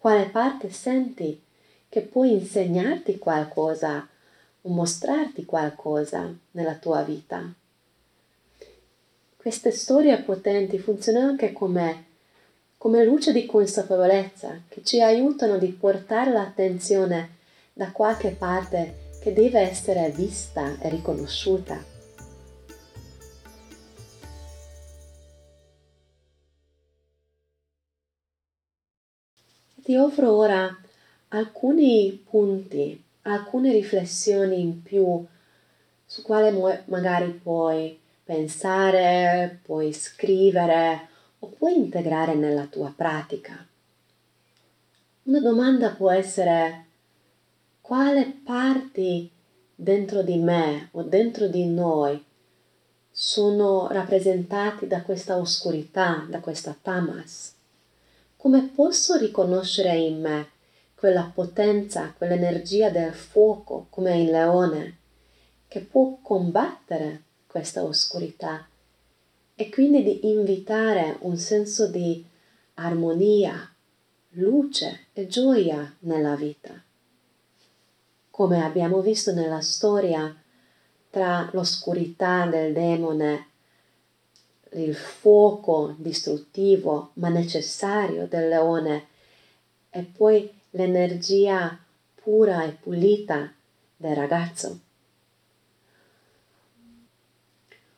quale 0.05 0.25
parte 0.25 0.69
senti 0.69 1.41
che 1.89 2.01
può 2.01 2.25
insegnarti 2.25 3.17
qualcosa 3.17 4.07
o 4.61 4.69
mostrarti 4.69 5.45
qualcosa 5.45 6.31
nella 6.51 6.75
tua 6.75 7.01
vita. 7.01 7.51
Queste 9.35 9.71
storie 9.71 10.21
potenti 10.21 10.77
funzionano 10.77 11.29
anche 11.29 11.51
come, 11.53 12.05
come 12.77 13.03
luce 13.03 13.31
di 13.31 13.47
consapevolezza 13.47 14.61
che 14.69 14.83
ci 14.83 15.01
aiutano 15.01 15.57
di 15.57 15.69
portare 15.69 16.31
l'attenzione 16.31 17.37
da 17.73 17.89
qualche 17.91 18.29
parte 18.29 19.13
che 19.19 19.33
deve 19.33 19.61
essere 19.61 20.11
vista 20.11 20.77
e 20.81 20.89
riconosciuta. 20.89 21.94
Ti 29.85 29.95
offro 29.97 30.31
ora 30.31 30.75
alcuni 31.27 32.19
punti, 32.27 32.99
alcune 33.21 33.71
riflessioni 33.71 34.59
in 34.59 34.81
più 34.81 35.23
su 36.03 36.23
quale 36.23 36.83
magari 36.85 37.29
puoi 37.29 37.95
pensare, 38.23 39.59
puoi 39.61 39.93
scrivere 39.93 41.07
o 41.37 41.49
puoi 41.49 41.75
integrare 41.75 42.33
nella 42.33 42.65
tua 42.65 42.91
pratica. 42.95 43.63
Una 45.25 45.39
domanda 45.39 45.91
può 45.91 46.09
essere 46.09 46.85
quale 47.79 48.39
parti 48.43 49.29
dentro 49.75 50.23
di 50.23 50.37
me 50.37 50.89
o 50.93 51.03
dentro 51.03 51.45
di 51.45 51.67
noi 51.67 52.25
sono 53.11 53.87
rappresentati 53.91 54.87
da 54.87 55.03
questa 55.03 55.37
oscurità, 55.37 56.25
da 56.27 56.39
questa 56.39 56.75
tamas? 56.81 57.54
Come 58.45 58.61
posso 58.61 59.15
riconoscere 59.15 59.97
in 59.97 60.21
me 60.21 60.49
quella 60.93 61.31
potenza, 61.33 62.13
quell'energia 62.15 62.91
del 62.91 63.11
fuoco 63.11 63.87
come 63.89 64.21
il 64.21 64.29
leone 64.29 64.97
che 65.67 65.79
può 65.79 66.19
combattere 66.21 67.23
questa 67.47 67.83
oscurità 67.83 68.67
e 69.55 69.69
quindi 69.71 70.03
di 70.03 70.29
invitare 70.29 71.17
un 71.21 71.37
senso 71.37 71.87
di 71.87 72.23
armonia, 72.75 73.67
luce 74.33 75.07
e 75.13 75.25
gioia 75.25 75.95
nella 76.01 76.35
vita. 76.35 76.79
Come 78.29 78.63
abbiamo 78.63 79.01
visto 79.01 79.33
nella 79.33 79.61
storia, 79.61 80.39
tra 81.09 81.49
l'oscurità 81.51 82.45
del 82.45 82.73
demone, 82.73 83.47
il 84.83 84.95
fuoco 84.95 85.95
distruttivo 85.97 87.11
ma 87.13 87.29
necessario 87.29 88.27
del 88.27 88.47
leone 88.47 89.07
e 89.89 90.03
poi 90.03 90.51
l'energia 90.71 91.77
pura 92.21 92.63
e 92.63 92.71
pulita 92.71 93.51
del 93.97 94.15
ragazzo. 94.15 94.79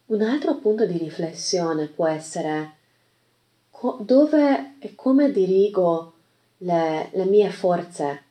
Un 0.08 0.22
altro 0.22 0.56
punto 0.56 0.86
di 0.86 0.98
riflessione 0.98 1.88
può 1.88 2.08
essere 2.08 2.76
dove 4.00 4.76
e 4.80 4.96
come 4.96 5.32
dirigo 5.32 6.14
le, 6.60 7.10
le 7.12 7.26
mie 7.26 7.50
forze, 7.50 8.24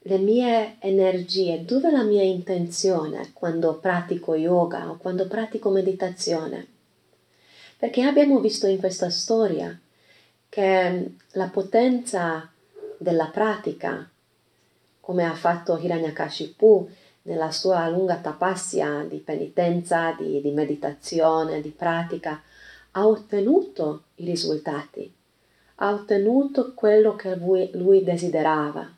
le 0.00 0.18
mie 0.18 0.76
energie, 0.80 1.64
dove 1.64 1.90
la 1.90 2.02
mia 2.02 2.22
intenzione 2.22 3.30
quando 3.32 3.78
pratico 3.78 4.34
yoga 4.34 4.90
o 4.90 4.96
quando 4.96 5.26
pratico 5.26 5.70
meditazione. 5.70 6.74
Perché 7.78 8.02
abbiamo 8.02 8.40
visto 8.40 8.66
in 8.66 8.78
questa 8.78 9.10
storia 9.10 9.78
che 10.48 11.10
la 11.32 11.48
potenza 11.48 12.50
della 12.96 13.26
pratica, 13.26 14.08
come 15.00 15.24
ha 15.24 15.34
fatto 15.34 15.76
Hiranyakashipu 15.76 16.88
nella 17.22 17.50
sua 17.50 17.86
lunga 17.88 18.16
tapasya 18.16 19.04
di 19.08 19.18
penitenza, 19.18 20.14
di, 20.18 20.40
di 20.40 20.50
meditazione, 20.52 21.60
di 21.60 21.70
pratica, 21.70 22.40
ha 22.92 23.06
ottenuto 23.06 24.04
i 24.16 24.24
risultati, 24.24 25.12
ha 25.76 25.92
ottenuto 25.92 26.72
quello 26.72 27.14
che 27.14 27.36
lui, 27.36 27.68
lui 27.74 28.02
desiderava. 28.02 28.90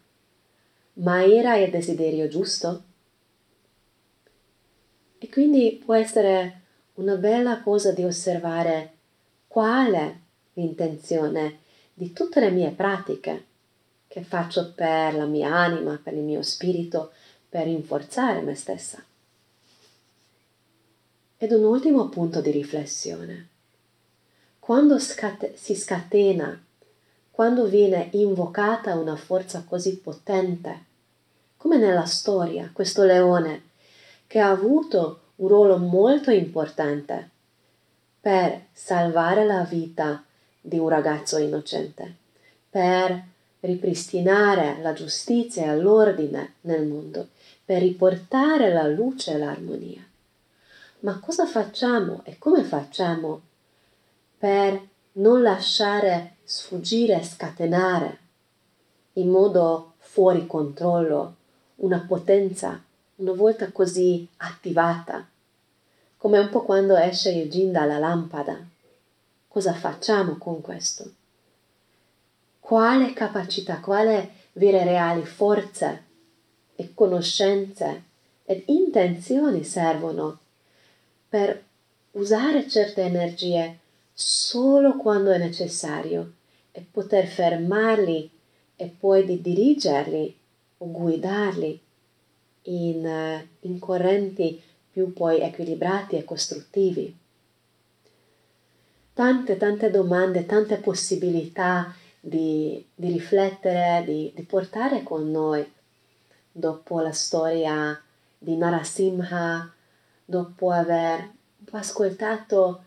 Ma 0.94 1.24
era 1.24 1.56
il 1.56 1.70
desiderio 1.70 2.28
giusto? 2.28 2.82
E 5.18 5.28
quindi 5.28 5.82
può 5.84 5.94
essere 5.94 6.57
una 6.98 7.14
bella 7.14 7.60
cosa 7.62 7.92
di 7.92 8.04
osservare 8.04 8.92
qual 9.46 9.92
è 9.92 10.16
l'intenzione 10.54 11.60
di 11.94 12.12
tutte 12.12 12.40
le 12.40 12.50
mie 12.50 12.70
pratiche 12.70 13.44
che 14.08 14.22
faccio 14.22 14.72
per 14.74 15.14
la 15.14 15.24
mia 15.24 15.54
anima, 15.54 16.00
per 16.02 16.14
il 16.14 16.22
mio 16.22 16.42
spirito, 16.42 17.12
per 17.48 17.64
rinforzare 17.64 18.40
me 18.40 18.54
stessa. 18.54 19.02
Ed 21.36 21.52
un 21.52 21.64
ultimo 21.64 22.08
punto 22.08 22.40
di 22.40 22.50
riflessione. 22.50 23.48
Quando 24.58 24.98
scate- 24.98 25.56
si 25.56 25.76
scatena, 25.76 26.60
quando 27.30 27.66
viene 27.66 28.08
invocata 28.12 28.96
una 28.96 29.14
forza 29.14 29.62
così 29.62 29.98
potente, 29.98 30.86
come 31.56 31.76
nella 31.76 32.06
storia, 32.06 32.70
questo 32.72 33.04
leone, 33.04 33.66
che 34.26 34.40
ha 34.40 34.50
avuto 34.50 35.27
un 35.38 35.48
ruolo 35.48 35.78
molto 35.78 36.30
importante 36.30 37.30
per 38.20 38.66
salvare 38.72 39.44
la 39.44 39.62
vita 39.62 40.24
di 40.60 40.78
un 40.78 40.88
ragazzo 40.88 41.38
innocente, 41.38 42.14
per 42.68 43.22
ripristinare 43.60 44.80
la 44.80 44.92
giustizia 44.92 45.72
e 45.72 45.76
l'ordine 45.76 46.54
nel 46.62 46.86
mondo, 46.86 47.28
per 47.64 47.80
riportare 47.80 48.72
la 48.72 48.86
luce 48.86 49.32
e 49.32 49.38
l'armonia. 49.38 50.04
Ma 51.00 51.20
cosa 51.20 51.46
facciamo 51.46 52.22
e 52.24 52.38
come 52.38 52.64
facciamo 52.64 53.40
per 54.36 54.80
non 55.12 55.42
lasciare 55.42 56.36
sfuggire 56.42 57.22
scatenare 57.22 58.18
in 59.14 59.28
modo 59.30 59.94
fuori 59.98 60.46
controllo 60.46 61.34
una 61.76 62.04
potenza 62.06 62.82
una 63.18 63.32
volta 63.32 63.70
così 63.70 64.26
attivata, 64.38 65.24
come 66.16 66.38
un 66.38 66.48
po' 66.48 66.62
quando 66.62 66.96
esce 66.96 67.30
il 67.30 67.48
gin 67.48 67.70
dalla 67.70 67.98
lampada. 67.98 68.58
Cosa 69.46 69.72
facciamo 69.72 70.36
con 70.36 70.60
questo? 70.60 71.12
quale 72.68 73.14
capacità, 73.14 73.80
quale 73.80 74.30
vere 74.52 74.84
reali 74.84 75.24
forze 75.24 76.02
e 76.76 76.92
conoscenze 76.92 78.02
ed 78.44 78.64
intenzioni 78.66 79.64
servono 79.64 80.38
per 81.30 81.64
usare 82.10 82.68
certe 82.68 83.00
energie 83.00 83.78
solo 84.12 84.98
quando 84.98 85.30
è 85.30 85.38
necessario 85.38 86.34
e 86.70 86.84
poter 86.90 87.26
fermarli 87.26 88.30
e 88.76 88.86
poi 88.86 89.24
di 89.24 89.40
dirigerli 89.40 90.36
o 90.76 90.90
guidarli 90.90 91.80
in, 92.68 93.46
in 93.60 93.78
correnti 93.78 94.60
più 94.90 95.12
poi 95.12 95.40
equilibrati 95.40 96.16
e 96.16 96.24
costruttivi. 96.24 97.16
Tante, 99.12 99.56
tante 99.56 99.90
domande, 99.90 100.46
tante 100.46 100.76
possibilità 100.76 101.94
di, 102.20 102.84
di 102.94 103.12
riflettere, 103.12 104.04
di, 104.04 104.32
di, 104.34 104.42
portare 104.42 105.02
con 105.02 105.30
noi 105.30 105.70
dopo 106.50 107.00
la 107.00 107.12
storia 107.12 108.00
di 108.36 108.56
Narasimha, 108.56 109.72
dopo 110.24 110.70
aver 110.70 111.30
ascoltato 111.70 112.84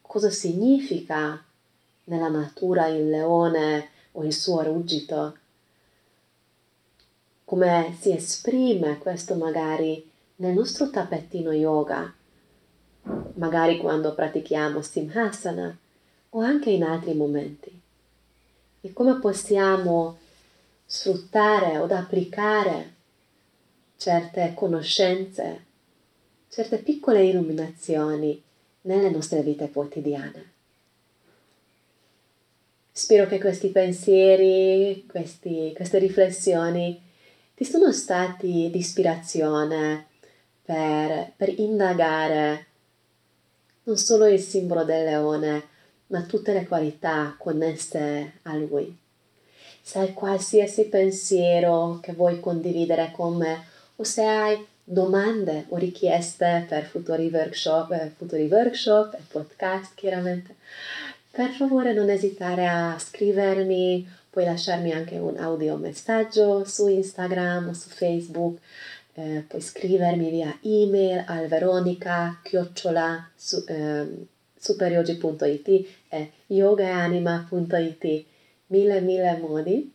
cosa 0.00 0.30
significa 0.30 1.42
nella 2.04 2.28
natura 2.28 2.86
il 2.86 3.08
leone 3.08 3.88
o 4.12 4.24
il 4.24 4.32
suo 4.32 4.62
ruggito, 4.62 5.36
come 7.44 7.96
si 8.00 8.12
esprime 8.12 8.98
questo 8.98 9.34
magari 9.34 10.10
nel 10.36 10.54
nostro 10.54 10.90
tappetino 10.90 11.52
yoga, 11.52 12.12
magari 13.34 13.78
quando 13.78 14.14
pratichiamo 14.14 14.80
Simhasana 14.80 15.76
o 16.30 16.40
anche 16.40 16.70
in 16.70 16.82
altri 16.82 17.14
momenti 17.14 17.80
e 18.80 18.92
come 18.92 19.18
possiamo 19.18 20.18
sfruttare 20.84 21.78
o 21.78 21.84
applicare 21.84 22.92
certe 23.96 24.52
conoscenze, 24.54 25.64
certe 26.48 26.78
piccole 26.78 27.24
illuminazioni 27.24 28.42
nelle 28.82 29.10
nostre 29.10 29.42
vite 29.42 29.70
quotidiane. 29.70 30.52
Spero 32.92 33.26
che 33.26 33.38
questi 33.38 33.68
pensieri, 33.68 35.04
questi, 35.08 35.72
queste 35.74 35.98
riflessioni 35.98 37.03
ti 37.54 37.64
sono 37.64 37.92
stati 37.92 38.68
di 38.70 38.78
ispirazione 38.78 40.06
per, 40.62 41.32
per 41.36 41.58
indagare 41.58 42.66
non 43.84 43.96
solo 43.96 44.26
il 44.26 44.40
simbolo 44.40 44.84
del 44.84 45.04
leone, 45.04 45.62
ma 46.08 46.22
tutte 46.22 46.52
le 46.52 46.66
qualità 46.66 47.34
connesse 47.38 48.32
a 48.42 48.54
lui. 48.56 48.96
Se 49.82 49.98
hai 49.98 50.12
qualsiasi 50.14 50.84
pensiero 50.84 51.98
che 52.02 52.12
vuoi 52.12 52.40
condividere 52.40 53.12
con 53.14 53.36
me 53.36 53.64
o 53.96 54.02
se 54.04 54.24
hai 54.24 54.66
domande 54.82 55.66
o 55.68 55.76
richieste 55.76 56.64
per 56.68 56.84
futuri 56.84 57.28
workshop, 57.32 57.92
eh, 57.92 58.12
futuri 58.16 58.46
workshop 58.46 59.14
e 59.14 59.20
podcast 59.28 59.92
chiaramente, 59.94 60.56
per 61.30 61.50
favore 61.50 61.92
non 61.92 62.08
esitare 62.10 62.66
a 62.66 62.96
scrivermi, 62.98 64.08
puoi 64.34 64.46
lasciarmi 64.46 64.90
anche 64.90 65.16
un 65.16 65.36
audio 65.38 65.76
messaggio 65.76 66.64
su 66.64 66.88
Instagram 66.88 67.68
o 67.68 67.72
su 67.72 67.88
Facebook, 67.88 68.58
eh, 69.12 69.44
puoi 69.46 69.60
scrivermi 69.60 70.28
via 70.28 70.58
email 70.62 71.22
al 71.28 71.46
veronica 71.46 72.40
chiocciola 72.42 73.30
su, 73.36 73.62
eh, 73.68 74.26
superyogi.it 74.58 75.88
e 76.08 76.32
yogaanima.it, 76.48 78.24
mille 78.66 79.00
mille 79.02 79.36
modi. 79.36 79.94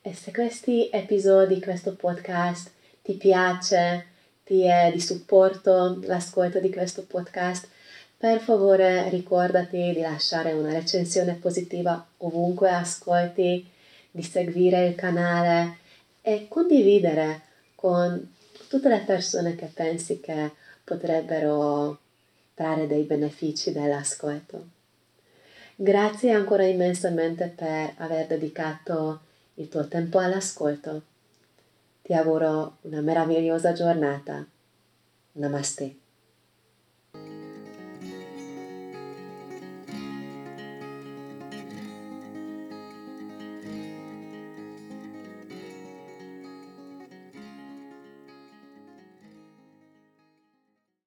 E 0.00 0.14
se 0.14 0.32
questi 0.32 0.88
episodi, 0.90 1.60
questo 1.60 1.94
podcast 1.94 2.70
ti 3.02 3.12
piace, 3.16 4.06
ti 4.44 4.62
è 4.62 4.90
di 4.94 5.00
supporto 5.00 6.00
l'ascolto 6.04 6.58
di 6.58 6.70
questo 6.70 7.04
podcast, 7.04 7.68
per 8.16 8.40
favore 8.40 9.10
ricordati 9.10 9.92
di 9.92 10.00
lasciare 10.00 10.52
una 10.52 10.72
recensione 10.72 11.34
positiva 11.34 12.02
ovunque 12.16 12.70
ascolti, 12.70 13.72
di 14.14 14.22
seguire 14.22 14.86
il 14.86 14.94
canale 14.94 15.78
e 16.22 16.46
condividere 16.48 17.40
con 17.74 18.32
tutte 18.68 18.88
le 18.88 19.00
persone 19.00 19.56
che 19.56 19.66
pensi 19.66 20.20
che 20.20 20.52
potrebbero 20.84 21.98
trarre 22.54 22.86
dei 22.86 23.02
benefici 23.02 23.72
dall'ascolto. 23.72 24.68
Grazie 25.74 26.30
ancora 26.30 26.64
immensamente 26.64 27.52
per 27.56 27.94
aver 27.96 28.28
dedicato 28.28 29.22
il 29.54 29.68
tuo 29.68 29.88
tempo 29.88 30.20
all'ascolto. 30.20 31.02
Ti 32.02 32.14
auguro 32.14 32.76
una 32.82 33.00
meravigliosa 33.00 33.72
giornata. 33.72 34.46
Namaste. 35.32 36.02